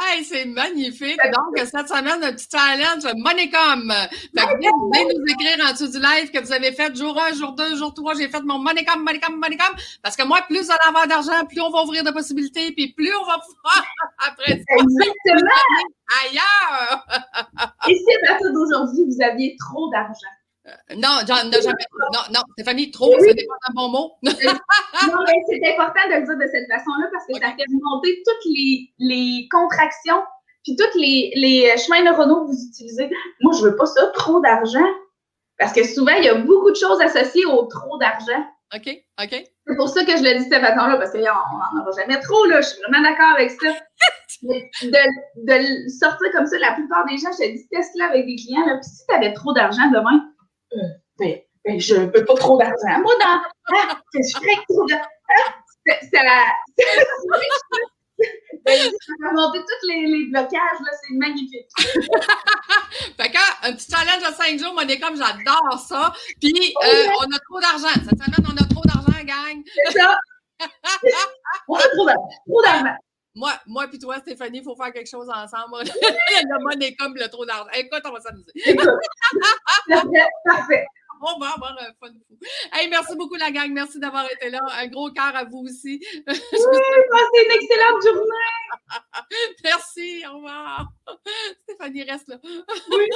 Hey, 0.00 0.24
c'est 0.24 0.44
magnifique. 0.46 1.18
Donc, 1.24 1.58
cette 1.58 1.88
semaine, 1.88 2.22
un 2.22 2.32
petit 2.32 2.48
challenge 2.50 3.04
Moneycom. 3.16 3.92
Fait 3.92 4.46
que 4.46 4.56
venez 4.58 5.14
nous 5.14 5.24
écrire 5.32 5.66
en 5.66 5.72
dessous 5.72 5.88
du 5.88 5.98
live 5.98 6.30
que 6.30 6.44
vous 6.44 6.52
avez 6.52 6.72
fait 6.72 6.94
jour 6.96 7.20
1, 7.20 7.34
jour 7.34 7.52
2, 7.52 7.76
jour 7.76 7.94
3, 7.94 8.14
j'ai 8.14 8.28
fait 8.28 8.42
mon 8.42 8.58
Moneycom, 8.58 9.02
Moneycom, 9.02 9.36
Moneycom. 9.36 9.74
Parce 10.02 10.16
que 10.16 10.26
moi, 10.26 10.40
plus 10.48 10.68
on 10.70 10.74
va 10.74 10.88
avoir 10.88 11.06
d'argent, 11.06 11.44
plus 11.48 11.60
on 11.60 11.70
va 11.70 11.82
ouvrir 11.82 12.04
de 12.04 12.10
possibilités, 12.10 12.72
puis 12.72 12.92
plus 12.92 13.12
on 13.14 13.24
va 13.24 13.38
pouvoir 13.38 13.84
après 14.26 14.52
ça. 14.52 14.74
Exactement. 14.74 15.50
Ailleurs! 16.24 17.06
Et 17.88 17.94
si 17.94 18.04
à 18.22 18.28
partir 18.28 18.52
d'aujourd'hui, 18.52 19.04
vous 19.06 19.22
aviez 19.22 19.56
trop 19.58 19.90
d'argent, 19.90 20.35
non, 20.96 21.20
John, 21.26 21.50
n'a 21.50 21.60
jamais. 21.60 21.86
Non, 22.12 22.20
non, 22.34 22.40
Stéphanie, 22.52 22.90
trop, 22.90 23.12
ce 23.18 23.26
n'est 23.26 23.46
pas 23.46 23.54
un 23.68 23.74
bon 23.74 23.88
mot. 23.88 24.12
non, 24.22 24.32
mais 24.32 25.34
c'est 25.48 25.72
important 25.72 26.00
de 26.08 26.14
le 26.14 26.26
dire 26.26 26.36
de 26.36 26.50
cette 26.50 26.68
façon-là 26.68 27.06
parce 27.12 27.26
que 27.26 27.34
ça 27.34 27.54
fait 27.54 27.64
remonter 27.68 28.22
toutes 28.26 28.44
les, 28.46 28.92
les 28.98 29.48
contractions 29.50 30.22
puis 30.64 30.74
tous 30.74 30.98
les, 30.98 31.32
les 31.36 31.76
chemins 31.78 32.02
neuronaux 32.02 32.44
que 32.44 32.50
vous 32.50 32.66
utilisez. 32.68 33.08
Moi, 33.40 33.52
je 33.56 33.62
veux 33.62 33.76
pas 33.76 33.86
ça, 33.86 34.06
trop 34.08 34.40
d'argent. 34.40 34.86
Parce 35.58 35.72
que 35.72 35.84
souvent, 35.84 36.12
il 36.18 36.24
y 36.24 36.28
a 36.28 36.34
beaucoup 36.34 36.70
de 36.70 36.76
choses 36.76 37.00
associées 37.00 37.46
au 37.46 37.62
trop 37.66 37.96
d'argent. 37.98 38.44
OK, 38.74 38.88
OK. 39.22 39.44
C'est 39.66 39.76
pour 39.76 39.88
ça 39.88 40.04
que 40.04 40.16
je 40.16 40.22
le 40.22 40.38
dis 40.38 40.48
cette 40.50 40.60
façon-là, 40.60 40.96
parce 40.96 41.12
qu'on 41.12 41.20
n'en 41.20 41.82
aura 41.82 41.90
jamais 41.96 42.20
trop, 42.20 42.44
là. 42.46 42.60
Je 42.60 42.66
suis 42.66 42.80
vraiment 42.82 43.02
d'accord 43.08 43.36
avec 43.36 43.52
ça. 43.52 43.68
de, 44.42 45.46
de, 45.46 45.88
sortir 45.88 46.30
comme 46.32 46.46
ça, 46.46 46.58
la 46.58 46.72
plupart 46.72 47.06
des 47.06 47.16
gens, 47.16 47.30
je 47.32 47.46
te 47.46 47.52
dis, 47.52 47.68
teste-là 47.68 48.06
avec 48.06 48.26
des 48.26 48.36
clients, 48.36 48.66
là. 48.66 48.78
Puis 48.80 48.90
si 48.90 49.06
tu 49.08 49.14
avais 49.14 49.32
trop 49.32 49.52
d'argent 49.52 49.88
demain, 49.90 50.20
euh, 50.72 50.78
ben, 51.18 51.38
ben, 51.64 51.80
je 51.80 51.94
ne 51.94 52.06
veux 52.06 52.24
pas 52.24 52.34
trop 52.34 52.58
d'argent. 52.58 53.00
Moi, 53.00 53.14
dans. 53.18 53.40
Ah, 53.74 54.00
je 54.14 54.38
ferais 54.38 54.62
trop 54.68 54.86
d'argent. 54.86 55.04
Ah, 55.28 55.52
c'est 55.84 56.22
la. 56.22 56.44
Ben, 58.64 58.76
ça 58.80 59.28
remonter 59.30 59.60
tous 59.60 59.86
les, 59.86 60.06
les 60.06 60.26
blocages, 60.26 60.80
là, 60.80 60.90
c'est 61.00 61.14
magnifique. 61.14 61.68
fait 61.78 63.30
que, 63.30 63.68
un 63.68 63.72
petit 63.74 63.86
challenge 63.88 64.28
de 64.28 64.34
5 64.34 64.58
jours, 64.58 64.72
moi, 64.74 64.84
comme 65.00 65.16
j'adore 65.16 65.78
ça. 65.78 66.12
Puis, 66.40 66.74
euh, 66.84 67.06
on 67.20 67.32
a 67.32 67.38
trop 67.38 67.60
d'argent. 67.60 67.94
Cette 67.94 68.18
semaine, 68.18 68.44
on 68.50 68.56
a 68.56 68.66
trop 68.66 68.82
d'argent, 68.84 69.24
gang. 69.24 69.62
C'est 69.86 69.98
ça. 70.00 70.18
on 71.68 71.76
a 71.76 71.88
trop 71.94 72.06
d'argent. 72.06 72.28
Trop 72.48 72.62
d'argent. 72.62 72.96
Moi, 73.36 73.52
moi 73.66 73.86
puis 73.86 73.98
toi, 73.98 74.18
Stéphanie, 74.18 74.58
il 74.58 74.64
faut 74.64 74.74
faire 74.74 74.92
quelque 74.92 75.10
chose 75.10 75.28
ensemble. 75.28 75.84
le 75.84 76.64
money 76.64 76.96
comme 76.96 77.14
le 77.14 77.28
trop 77.28 77.44
d'argent. 77.44 77.68
Écoute, 77.74 78.00
on 78.06 78.12
va 78.12 78.20
s'amuser. 78.20 78.50
Parfait. 80.44 80.86
On 81.20 81.38
va 81.38 81.50
avoir 81.50 81.72
un 81.72 81.92
fun 82.00 82.12
fou. 82.28 82.38
Hey, 82.72 82.88
merci 82.88 83.14
beaucoup, 83.16 83.36
la 83.36 83.50
gang. 83.50 83.70
Merci 83.72 83.98
d'avoir 83.98 84.24
été 84.30 84.50
là. 84.50 84.60
Un 84.78 84.86
gros 84.88 85.10
cœur 85.10 85.36
à 85.36 85.44
vous 85.44 85.64
aussi. 85.66 86.00
Oui, 86.26 86.34
passez 87.10 87.44
une 87.44 87.52
excellente 87.52 88.02
journée. 88.02 89.52
merci. 89.64 90.24
Au 90.30 90.36
revoir. 90.36 90.88
Stéphanie 91.64 92.02
reste 92.04 92.28
là. 92.28 92.36
oui. 92.42 93.08